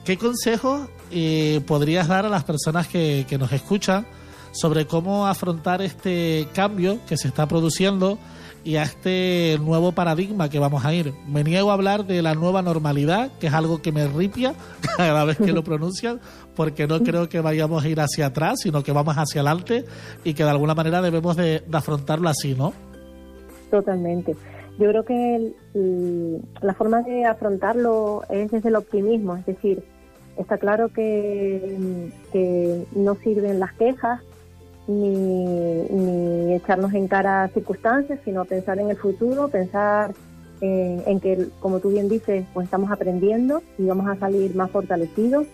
¿Qué 0.04 0.18
consejos 0.18 0.88
eh, 1.10 1.60
podrías 1.66 2.08
dar 2.08 2.26
a 2.26 2.28
las 2.28 2.44
personas 2.44 2.88
que, 2.88 3.26
nos 3.38 3.52
escuchan 3.52 4.06
sobre 4.54 4.86
cómo 4.86 5.26
afrontar 5.26 5.82
este 5.82 6.48
cambio 6.54 6.98
que 7.06 7.18
se 7.18 7.28
está 7.28 7.46
produciendo 7.46 8.18
y 8.64 8.76
a 8.76 8.84
este 8.84 9.58
nuevo 9.60 9.92
paradigma 9.92 10.48
que 10.48 10.58
vamos 10.58 10.86
a 10.86 10.94
ir. 10.94 11.12
Me 11.28 11.44
niego 11.44 11.70
a 11.70 11.74
hablar 11.74 12.06
de 12.06 12.22
la 12.22 12.34
nueva 12.34 12.62
normalidad, 12.62 13.30
que 13.38 13.48
es 13.48 13.52
algo 13.52 13.82
que 13.82 13.92
me 13.92 14.06
ripia 14.06 14.54
cada 14.96 15.24
vez 15.26 15.36
que 15.36 15.52
lo 15.52 15.62
pronuncian, 15.64 16.20
porque 16.56 16.86
no 16.86 17.00
creo 17.02 17.28
que 17.28 17.40
vayamos 17.40 17.84
a 17.84 17.88
ir 17.88 18.00
hacia 18.00 18.26
atrás, 18.26 18.60
sino 18.62 18.82
que 18.82 18.92
vamos 18.92 19.16
hacia 19.16 19.42
adelante 19.42 19.84
y 20.24 20.32
que 20.32 20.44
de 20.44 20.50
alguna 20.50 20.74
manera 20.74 21.02
debemos 21.02 21.36
de 21.36 21.62
afrontarlo 21.72 22.30
así, 22.30 22.54
¿no? 22.54 22.72
Totalmente. 23.70 24.34
Yo 24.78 24.88
creo 24.88 25.04
que 25.04 25.52
la 26.60 26.74
forma 26.74 27.02
de 27.02 27.24
afrontarlo 27.24 28.22
es 28.28 28.50
desde 28.50 28.70
el 28.70 28.76
optimismo, 28.76 29.36
es 29.36 29.46
decir, 29.46 29.84
está 30.36 30.58
claro 30.58 30.88
que, 30.88 32.10
no 32.94 33.14
sirven 33.16 33.60
las 33.60 33.72
quejas 33.74 34.20
ni, 34.86 36.54
echarnos 36.54 36.92
en 36.94 37.08
cara 37.08 37.48
circunstancias, 37.48 38.20
sino 38.24 38.44
pensar 38.44 38.78
en 38.78 38.90
el 38.90 38.96
futuro, 38.96 39.48
pensar 39.48 40.12
en, 40.60 41.20
que, 41.20 41.48
como 41.60 41.80
tú 41.80 41.90
bien 41.90 42.08
dices, 42.08 42.46
pues 42.54 42.64
estamos 42.64 42.90
aprendiendo 42.90 43.62
y 43.76 43.86
vamos 43.86 44.06
a 44.08 44.16
salir 44.16 44.54
más 44.54 44.70
fortalecidos 44.70 45.46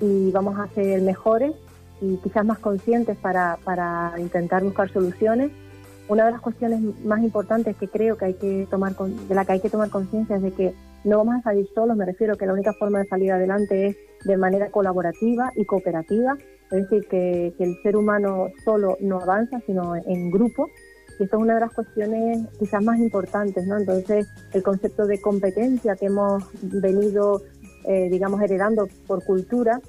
y 0.00 0.30
vamos 0.32 0.58
a 0.58 0.66
ser 0.74 1.02
mejores 1.02 1.52
y 2.00 2.16
quizás 2.16 2.44
más 2.44 2.58
conscientes 2.58 3.16
para, 3.16 3.58
para 3.64 4.14
intentar 4.18 4.64
buscar 4.64 4.90
soluciones. 4.92 5.50
Una 6.08 6.26
de 6.26 6.32
las 6.32 6.40
cuestiones 6.40 6.80
más 7.04 7.20
importantes 7.20 7.76
que 7.76 7.88
creo 7.88 8.16
que 8.16 8.26
hay 8.26 8.34
que 8.34 8.66
tomar 8.70 8.94
de 8.96 9.34
la 9.34 9.44
que 9.44 9.52
hay 9.52 9.60
que 9.60 9.70
tomar 9.70 9.90
conciencia 9.90 10.36
es 10.36 10.42
de 10.42 10.52
que 10.52 10.74
no 11.04 11.18
vamos 11.18 11.36
a 11.36 11.42
salir 11.42 11.68
solos, 11.74 11.96
me 11.96 12.04
refiero 12.04 12.36
que 12.36 12.46
la 12.46 12.52
única 12.52 12.72
forma 12.72 12.98
de 12.98 13.06
salir 13.06 13.32
adelante 13.32 13.86
es 13.86 13.96
de 14.26 14.36
manera 14.36 14.70
colaborativa 14.70 15.52
y 15.54 15.64
cooperativa, 15.64 16.36
es 16.70 16.82
decir, 16.82 17.06
que, 17.08 17.54
el 17.58 17.76
ser 17.82 17.96
humano 17.96 18.48
solo 18.64 18.96
no 19.00 19.20
avanza, 19.20 19.60
sino 19.66 19.94
en 19.96 20.30
grupo, 20.30 20.68
y 21.18 21.24
esto 21.24 21.36
es 21.36 21.42
una 21.42 21.54
de 21.54 21.60
las 21.60 21.72
cuestiones 21.72 22.46
quizás 22.58 22.82
más 22.82 22.98
importantes, 22.98 23.66
¿no? 23.66 23.78
Entonces, 23.78 24.26
el 24.52 24.62
concepto 24.62 25.06
de 25.06 25.20
competencia 25.20 25.96
que 25.96 26.06
hemos 26.06 26.44
venido, 26.60 27.42
eh, 27.84 28.08
digamos, 28.10 28.42
heredando 28.42 28.88
por 29.06 29.24
cultura, 29.24 29.80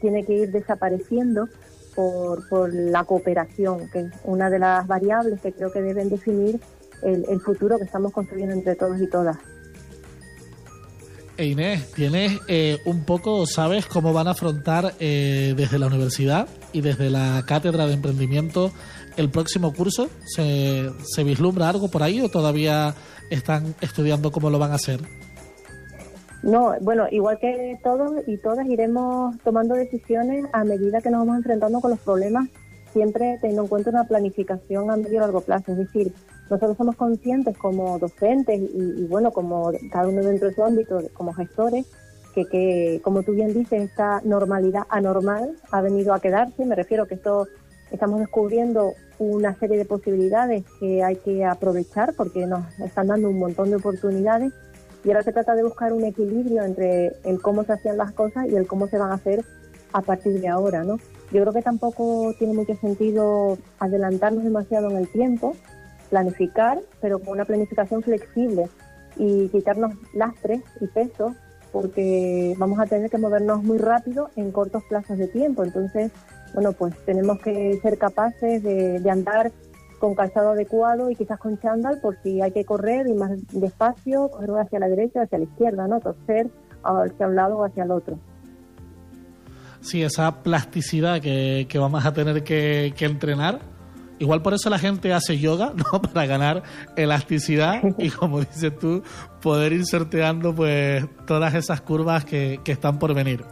tiene 0.00 0.24
que 0.24 0.34
ir 0.34 0.52
desapareciendo 0.52 1.48
por, 1.94 2.46
por 2.48 2.74
la 2.74 3.04
cooperación, 3.04 3.88
que 3.90 4.00
es 4.00 4.12
una 4.24 4.50
de 4.50 4.58
las 4.58 4.86
variables 4.86 5.40
que 5.40 5.52
creo 5.52 5.72
que 5.72 5.80
deben 5.80 6.10
definir 6.10 6.60
el, 7.02 7.40
futuro 7.40 7.78
que 7.78 7.84
estamos 7.84 8.12
construyendo 8.12 8.54
entre 8.54 8.74
todos 8.74 9.00
y 9.00 9.08
todas. 9.08 9.36
E 11.38 11.44
Inés, 11.44 11.92
¿tienes 11.92 12.40
eh, 12.48 12.78
un 12.86 13.04
poco, 13.04 13.46
sabes 13.46 13.84
cómo 13.86 14.14
van 14.14 14.26
a 14.26 14.30
afrontar 14.30 14.94
eh, 15.00 15.52
desde 15.54 15.78
la 15.78 15.86
universidad 15.86 16.48
y 16.72 16.80
desde 16.80 17.10
la 17.10 17.44
cátedra 17.46 17.86
de 17.86 17.92
emprendimiento 17.92 18.72
el 19.18 19.30
próximo 19.30 19.74
curso? 19.74 20.08
¿Se, 20.24 20.90
¿Se 21.04 21.24
vislumbra 21.24 21.68
algo 21.68 21.90
por 21.90 22.02
ahí 22.02 22.22
o 22.22 22.30
todavía 22.30 22.94
están 23.30 23.74
estudiando 23.82 24.32
cómo 24.32 24.48
lo 24.48 24.58
van 24.58 24.72
a 24.72 24.76
hacer? 24.76 25.00
No, 26.42 26.74
bueno, 26.80 27.04
igual 27.10 27.38
que 27.38 27.78
todos 27.82 28.12
y 28.26 28.38
todas 28.38 28.66
iremos 28.66 29.36
tomando 29.44 29.74
decisiones 29.74 30.46
a 30.54 30.64
medida 30.64 31.02
que 31.02 31.10
nos 31.10 31.20
vamos 31.20 31.36
enfrentando 31.36 31.80
con 31.80 31.90
los 31.90 32.00
problemas, 32.00 32.48
siempre 32.92 33.36
teniendo 33.40 33.64
en 33.64 33.68
cuenta 33.68 33.90
una 33.90 34.04
planificación 34.04 34.90
a 34.90 34.96
medio 34.96 35.16
y 35.16 35.20
largo 35.20 35.42
plazo. 35.42 35.72
Es 35.72 35.78
decir, 35.78 36.14
nosotros 36.50 36.76
somos 36.76 36.96
conscientes 36.96 37.56
como 37.58 37.98
docentes 37.98 38.60
y, 38.60 39.04
bueno, 39.06 39.32
como 39.32 39.72
cada 39.90 40.08
uno 40.08 40.22
dentro 40.22 40.48
de 40.48 40.54
su 40.54 40.64
ámbito, 40.64 41.00
como 41.12 41.32
gestores, 41.32 41.86
que, 42.34 42.44
que, 42.46 43.00
como 43.02 43.22
tú 43.22 43.32
bien 43.32 43.52
dices, 43.52 43.82
esta 43.82 44.20
normalidad 44.24 44.82
anormal 44.88 45.56
ha 45.70 45.80
venido 45.80 46.14
a 46.14 46.20
quedarse. 46.20 46.64
Me 46.64 46.74
refiero 46.74 47.06
que 47.06 47.14
esto 47.14 47.48
estamos 47.90 48.20
descubriendo 48.20 48.92
una 49.18 49.54
serie 49.58 49.78
de 49.78 49.84
posibilidades 49.84 50.64
que 50.78 51.02
hay 51.02 51.16
que 51.16 51.44
aprovechar 51.44 52.14
porque 52.14 52.46
nos 52.46 52.62
están 52.80 53.08
dando 53.08 53.30
un 53.30 53.38
montón 53.38 53.70
de 53.70 53.76
oportunidades 53.76 54.52
y 55.04 55.08
ahora 55.08 55.22
se 55.22 55.32
trata 55.32 55.54
de 55.54 55.62
buscar 55.62 55.92
un 55.92 56.04
equilibrio 56.04 56.64
entre 56.64 57.12
el 57.24 57.40
cómo 57.40 57.64
se 57.64 57.72
hacían 57.72 57.96
las 57.96 58.12
cosas 58.12 58.46
y 58.48 58.56
el 58.56 58.66
cómo 58.66 58.88
se 58.88 58.98
van 58.98 59.12
a 59.12 59.14
hacer 59.14 59.44
a 59.92 60.02
partir 60.02 60.40
de 60.40 60.48
ahora, 60.48 60.82
¿no? 60.82 60.98
Yo 61.32 61.42
creo 61.42 61.52
que 61.52 61.62
tampoco 61.62 62.34
tiene 62.38 62.54
mucho 62.54 62.74
sentido 62.76 63.56
adelantarnos 63.78 64.44
demasiado 64.44 64.90
en 64.90 64.96
el 64.96 65.08
tiempo, 65.08 65.54
planificar, 66.10 66.80
pero 67.00 67.18
con 67.18 67.30
una 67.30 67.44
planificación 67.44 68.02
flexible 68.02 68.68
y 69.16 69.48
quitarnos 69.48 69.94
lastres 70.14 70.62
y 70.80 70.86
pesos, 70.86 71.32
porque 71.72 72.54
vamos 72.58 72.78
a 72.78 72.86
tener 72.86 73.10
que 73.10 73.18
movernos 73.18 73.62
muy 73.62 73.78
rápido 73.78 74.30
en 74.36 74.52
cortos 74.52 74.82
plazos 74.88 75.18
de 75.18 75.28
tiempo. 75.28 75.64
Entonces, 75.64 76.12
bueno, 76.54 76.72
pues 76.72 76.94
tenemos 77.04 77.38
que 77.40 77.78
ser 77.82 77.98
capaces 77.98 78.62
de, 78.62 79.00
de 79.00 79.10
andar 79.10 79.52
con 79.98 80.14
calzado 80.14 80.50
adecuado 80.50 81.10
y 81.10 81.16
quizás 81.16 81.38
con 81.38 81.58
chándal 81.58 82.00
por 82.00 82.16
si 82.22 82.40
hay 82.42 82.52
que 82.52 82.64
correr 82.64 83.06
y 83.08 83.14
más 83.14 83.30
despacio, 83.52 84.28
correr 84.28 84.58
hacia 84.58 84.78
la 84.78 84.88
derecha, 84.88 85.22
hacia 85.22 85.38
la 85.38 85.44
izquierda, 85.44 85.86
¿no? 85.88 86.00
Torcer 86.00 86.48
hacia 86.82 87.26
un 87.26 87.36
lado 87.36 87.58
o 87.58 87.64
hacia 87.64 87.84
el 87.84 87.90
otro. 87.90 88.18
Sí, 89.80 90.02
esa 90.02 90.42
plasticidad 90.42 91.20
que, 91.20 91.68
vamos 91.78 92.04
a 92.04 92.12
tener 92.12 92.42
que, 92.42 92.92
entrenar 92.98 93.60
Igual 94.18 94.42
por 94.42 94.54
eso 94.54 94.70
la 94.70 94.78
gente 94.78 95.12
hace 95.12 95.38
yoga, 95.38 95.72
¿no? 95.92 96.00
Para 96.02 96.26
ganar 96.26 96.62
elasticidad 96.96 97.82
y 97.98 98.10
como 98.10 98.40
dices 98.40 98.78
tú, 98.78 99.02
poder 99.42 99.72
ir 99.72 99.84
sorteando 99.86 100.54
pues 100.54 101.04
todas 101.26 101.54
esas 101.54 101.80
curvas 101.80 102.24
que, 102.24 102.60
que 102.64 102.72
están 102.72 102.98
por 102.98 103.14
venir. 103.14 103.44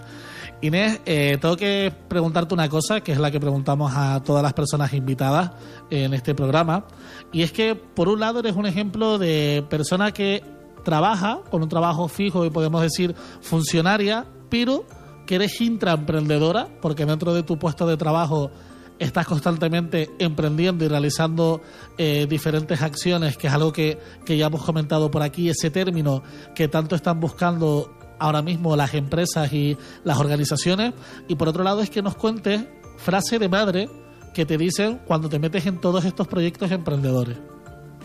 Inés, 0.65 1.01
eh, 1.05 1.37
tengo 1.41 1.57
que 1.57 1.93
preguntarte 2.09 2.55
una 2.55 2.71
cosa, 2.71 3.03
que 3.03 3.13
es 3.13 3.19
la 3.19 3.31
que 3.31 3.39
preguntamos 3.39 3.93
a 3.95 4.23
todas 4.23 4.43
las 4.43 4.55
personas 4.55 4.95
invitadas 4.95 5.51
en 5.91 6.15
este 6.15 6.35
programa, 6.35 6.87
y 7.33 7.43
es 7.43 7.53
que 7.53 7.75
por 7.75 8.09
un 8.09 8.21
lado 8.21 8.41
eres 8.41 8.57
un 8.57 8.65
ejemplo 8.65 9.19
de 9.19 9.63
persona 9.69 10.13
que 10.13 10.43
trabaja 10.83 11.41
con 11.51 11.63
un 11.63 11.69
trabajo 11.69 12.09
fijo 12.09 12.47
y 12.47 12.51
podemos 12.51 12.81
decir 12.81 13.15
funcionaria, 13.43 14.25
pero 14.49 14.87
que 15.27 15.35
eres 15.35 15.61
intraemprendedora, 15.61 16.69
porque 16.81 17.05
dentro 17.05 17.35
de 17.35 17.43
tu 17.43 17.59
puesto 17.59 17.87
de 17.87 17.99
trabajo 17.99 18.51
estás 18.99 19.27
constantemente 19.27 20.11
emprendiendo 20.19 20.85
y 20.85 20.89
realizando 20.89 21.61
eh, 21.99 22.27
diferentes 22.29 22.81
acciones, 22.83 23.37
que 23.37 23.49
es 23.49 23.53
algo 23.53 23.73
que, 23.73 23.99
que 24.25 24.37
ya 24.37 24.47
hemos 24.47 24.65
comentado 24.65 25.11
por 25.11 25.23
aquí, 25.23 25.49
ese 25.49 25.71
término 25.71 26.23
que 26.55 26.69
tanto 26.69 26.95
están 26.95 27.21
buscando 27.21 27.91
ahora 28.19 28.43
mismo 28.43 28.77
las 28.77 28.95
empresas 28.95 29.53
y 29.53 29.77
las 30.05 30.19
organizaciones. 30.19 30.95
Y 31.29 31.37
por 31.37 31.49
otro 31.49 31.65
lado 31.65 31.81
es 31.83 31.91
que 31.91 32.03
nos 32.03 32.17
cuentes 32.17 32.65
frase 32.97 33.39
de 33.39 33.49
madre 33.49 33.89
que 34.35 34.45
te 34.45 34.59
dicen 34.59 35.01
cuando 35.07 35.29
te 35.29 35.39
metes 35.39 35.67
en 35.67 35.81
todos 35.81 36.05
estos 36.05 36.27
proyectos 36.29 36.71
emprendedores. 36.71 37.39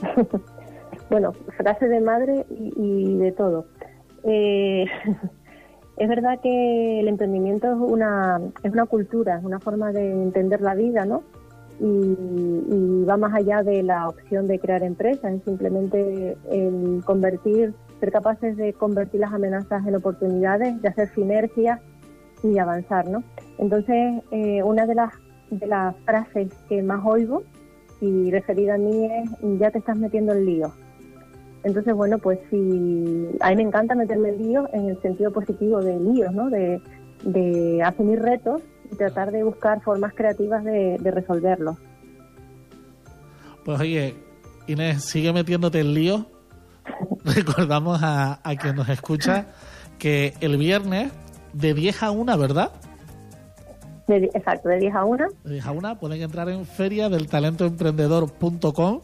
bueno, 1.10 1.34
frase 1.58 1.88
de 1.88 2.00
madre 2.00 2.46
y, 2.50 3.16
de 3.16 3.32
todo. 3.32 3.66
Eh, 4.24 4.86
es 6.00 6.08
verdad 6.08 6.40
que 6.42 7.02
el 7.02 7.10
emprendimiento 7.10 7.68
es 7.68 7.78
una, 7.78 8.40
es 8.64 8.72
una 8.72 8.86
cultura, 8.86 9.38
es 9.38 9.44
una 9.44 9.60
forma 9.60 9.92
de 9.92 10.10
entender 10.10 10.62
la 10.62 10.74
vida, 10.74 11.06
¿no? 11.06 11.24
Y, 11.82 13.04
va 13.06 13.18
más 13.18 13.34
allá 13.34 13.64
de 13.64 13.82
la 13.82 14.08
opción 14.08 14.48
de 14.48 14.60
crear 14.60 14.84
empresas, 14.84 15.34
es 15.34 15.44
simplemente 15.44 16.38
el 16.52 17.02
convertir 17.06 17.74
ser 18.00 18.12
capaces 18.12 18.56
de 18.56 18.74
convertir 18.74 19.20
las 19.20 19.34
amenazas 19.34 19.86
en 19.86 19.96
oportunidades, 19.96 20.82
de 20.82 20.88
hacer 20.88 21.10
sinergias 21.10 21.82
y 22.44 22.58
avanzar, 22.60 23.10
¿no? 23.10 23.24
Entonces, 23.58 24.22
eh, 24.32 24.64
una 24.64 24.86
de 24.86 24.96
las, 24.96 25.12
de 25.50 25.68
las 25.68 25.96
frases 26.06 26.54
que 26.70 26.82
más 26.82 27.04
oigo 27.06 27.44
y 28.00 28.32
referida 28.32 28.76
a 28.76 28.78
mí 28.78 29.06
es, 29.06 29.30
ya 29.60 29.72
te 29.72 29.80
estás 29.80 29.98
metiendo 29.98 30.34
en 30.34 30.46
lío. 30.46 30.72
Entonces, 31.64 31.94
bueno, 31.94 32.18
pues 32.20 32.40
sí, 32.50 33.30
a 33.42 33.50
mí 33.50 33.56
me 33.58 33.64
encanta 33.64 33.96
meterme 33.96 34.30
en 34.30 34.38
lío 34.38 34.70
en 34.74 34.90
el 34.90 35.02
sentido 35.02 35.32
positivo 35.32 35.82
de 35.82 36.00
líos, 36.00 36.34
¿no? 36.34 36.50
De, 36.50 36.82
de 37.24 37.84
asumir 37.84 38.22
retos 38.22 38.62
y 38.92 38.96
tratar 38.96 39.32
de 39.32 39.44
buscar 39.44 39.82
formas 39.82 40.14
creativas 40.14 40.64
de, 40.64 40.98
de 41.00 41.12
resolverlos. 41.12 41.78
Pues 43.66 43.80
oye, 43.80 44.16
Inés, 44.68 45.04
sigue 45.04 45.34
metiéndote 45.34 45.82
en 45.82 45.94
lío 45.94 46.26
recordamos 47.26 48.00
a, 48.04 48.40
quien 48.60 48.76
nos 48.76 48.90
escucha 48.90 49.48
que 49.98 50.34
el 50.42 50.58
viernes 50.58 51.12
de 51.54 51.74
10 51.74 52.04
a 52.04 52.12
1, 52.12 52.38
¿verdad? 52.38 52.72
exacto, 54.08 54.70
de 54.70 54.80
10 54.80 54.96
a 54.96 55.06
1. 55.06 55.28
De 55.44 55.54
10 55.54 55.66
a 55.66 55.72
1 55.72 56.00
pueden 56.00 56.22
entrar 56.22 56.50
en 56.50 56.66
feria 56.66 57.10
del 57.10 57.28
talentoemprendedor.com. 57.28 59.02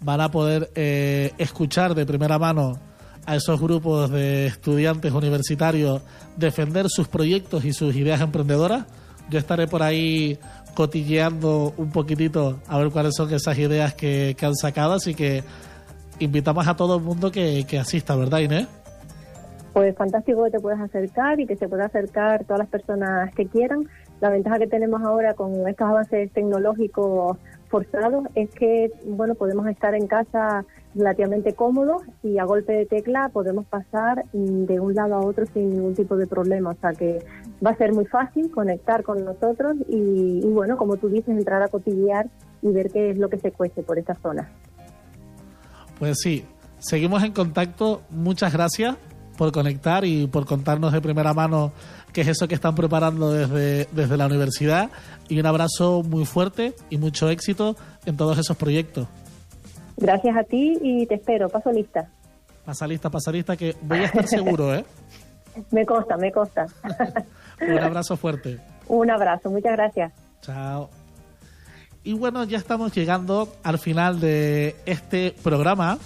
Van 0.00 0.20
a 0.20 0.30
poder 0.30 0.70
eh, 0.74 1.32
escuchar 1.38 1.94
de 1.94 2.06
primera 2.06 2.38
mano 2.38 2.78
a 3.26 3.36
esos 3.36 3.60
grupos 3.60 4.10
de 4.10 4.46
estudiantes 4.46 5.12
universitarios 5.12 6.02
defender 6.36 6.86
sus 6.88 7.08
proyectos 7.08 7.64
y 7.64 7.72
sus 7.72 7.94
ideas 7.94 8.20
emprendedoras. 8.20 8.86
Yo 9.28 9.38
estaré 9.38 9.66
por 9.66 9.82
ahí 9.82 10.38
cotilleando 10.74 11.74
un 11.76 11.90
poquitito 11.90 12.60
a 12.68 12.78
ver 12.78 12.90
cuáles 12.90 13.14
son 13.16 13.32
esas 13.34 13.58
ideas 13.58 13.94
que, 13.94 14.34
que 14.38 14.46
han 14.46 14.54
sacado, 14.54 14.94
así 14.94 15.14
que 15.14 15.42
invitamos 16.20 16.66
a 16.66 16.76
todo 16.76 16.96
el 16.96 17.02
mundo 17.02 17.30
que, 17.30 17.64
asista, 17.80 18.16
¿verdad, 18.16 18.40
Inés? 18.40 18.66
Pues 19.72 19.94
fantástico 19.96 20.44
que 20.44 20.50
te 20.50 20.60
puedas 20.60 20.80
acercar 20.80 21.38
y 21.38 21.46
que 21.46 21.56
se 21.56 21.68
pueda 21.68 21.86
acercar 21.86 22.44
todas 22.44 22.60
las 22.60 22.68
personas 22.68 23.32
que 23.34 23.46
quieran. 23.46 23.88
La 24.20 24.30
ventaja 24.30 24.58
que 24.58 24.66
tenemos 24.66 25.02
ahora 25.02 25.34
con 25.34 25.68
estos 25.68 25.88
avances 25.88 26.32
tecnológicos 26.32 27.36
forzados 27.68 28.24
es 28.34 28.50
que 28.50 28.90
bueno 29.06 29.34
podemos 29.34 29.66
estar 29.66 29.94
en 29.94 30.06
casa 30.06 30.64
relativamente 30.94 31.54
cómodos 31.54 32.02
y 32.22 32.38
a 32.38 32.44
golpe 32.44 32.72
de 32.72 32.86
tecla 32.86 33.30
podemos 33.32 33.66
pasar 33.66 34.24
de 34.32 34.80
un 34.80 34.94
lado 34.94 35.14
a 35.14 35.20
otro 35.20 35.46
sin 35.46 35.70
ningún 35.70 35.94
tipo 35.94 36.16
de 36.16 36.26
problema. 36.26 36.70
O 36.70 36.76
sea 36.80 36.92
que 36.92 37.24
va 37.64 37.70
a 37.70 37.76
ser 37.76 37.92
muy 37.92 38.06
fácil 38.06 38.50
conectar 38.50 39.02
con 39.02 39.24
nosotros 39.24 39.76
y, 39.88 40.40
y 40.42 40.48
bueno, 40.48 40.76
como 40.76 40.96
tú 40.96 41.08
dices, 41.08 41.28
entrar 41.28 41.62
a 41.62 41.68
cotillear 41.68 42.28
y 42.62 42.72
ver 42.72 42.90
qué 42.90 43.10
es 43.10 43.18
lo 43.18 43.28
que 43.28 43.38
se 43.38 43.52
cuece 43.52 43.82
por 43.82 43.98
esta 43.98 44.14
zona. 44.16 44.50
Pues 45.98 46.18
sí, 46.20 46.44
seguimos 46.78 47.22
en 47.22 47.32
contacto. 47.32 48.02
Muchas 48.10 48.52
gracias 48.52 48.96
por 49.36 49.52
conectar 49.52 50.04
y 50.04 50.26
por 50.26 50.46
contarnos 50.46 50.92
de 50.92 51.00
primera 51.00 51.32
mano 51.32 51.72
qué 52.12 52.22
es 52.22 52.28
eso 52.28 52.48
que 52.48 52.54
están 52.54 52.74
preparando 52.74 53.32
desde, 53.32 53.88
desde 53.92 54.16
la 54.16 54.26
universidad. 54.26 54.90
Y 55.28 55.38
un 55.38 55.46
abrazo 55.46 56.02
muy 56.02 56.24
fuerte 56.24 56.74
y 56.90 56.98
mucho 56.98 57.28
éxito 57.30 57.76
en 58.06 58.16
todos 58.16 58.38
esos 58.38 58.56
proyectos. 58.56 59.08
Gracias 59.96 60.36
a 60.36 60.44
ti 60.44 60.78
y 60.80 61.06
te 61.06 61.16
espero. 61.16 61.48
Paso 61.48 61.72
lista. 61.72 62.08
Pasa 62.64 62.86
lista, 62.86 63.10
pasa 63.10 63.32
lista, 63.32 63.56
que 63.56 63.74
voy 63.82 63.98
a 64.00 64.04
estar 64.04 64.26
seguro, 64.28 64.74
¿eh? 64.74 64.84
me 65.70 65.84
consta, 65.84 66.16
me 66.16 66.30
consta. 66.30 66.66
un 67.60 67.78
abrazo 67.78 68.16
fuerte. 68.16 68.58
Un 68.86 69.10
abrazo, 69.10 69.50
muchas 69.50 69.72
gracias. 69.72 70.12
Chao. 70.42 70.90
Y 72.04 72.12
bueno, 72.14 72.44
ya 72.44 72.58
estamos 72.58 72.94
llegando 72.94 73.48
al 73.62 73.78
final 73.78 74.20
de 74.20 74.76
este 74.86 75.34
programa. 75.42 75.98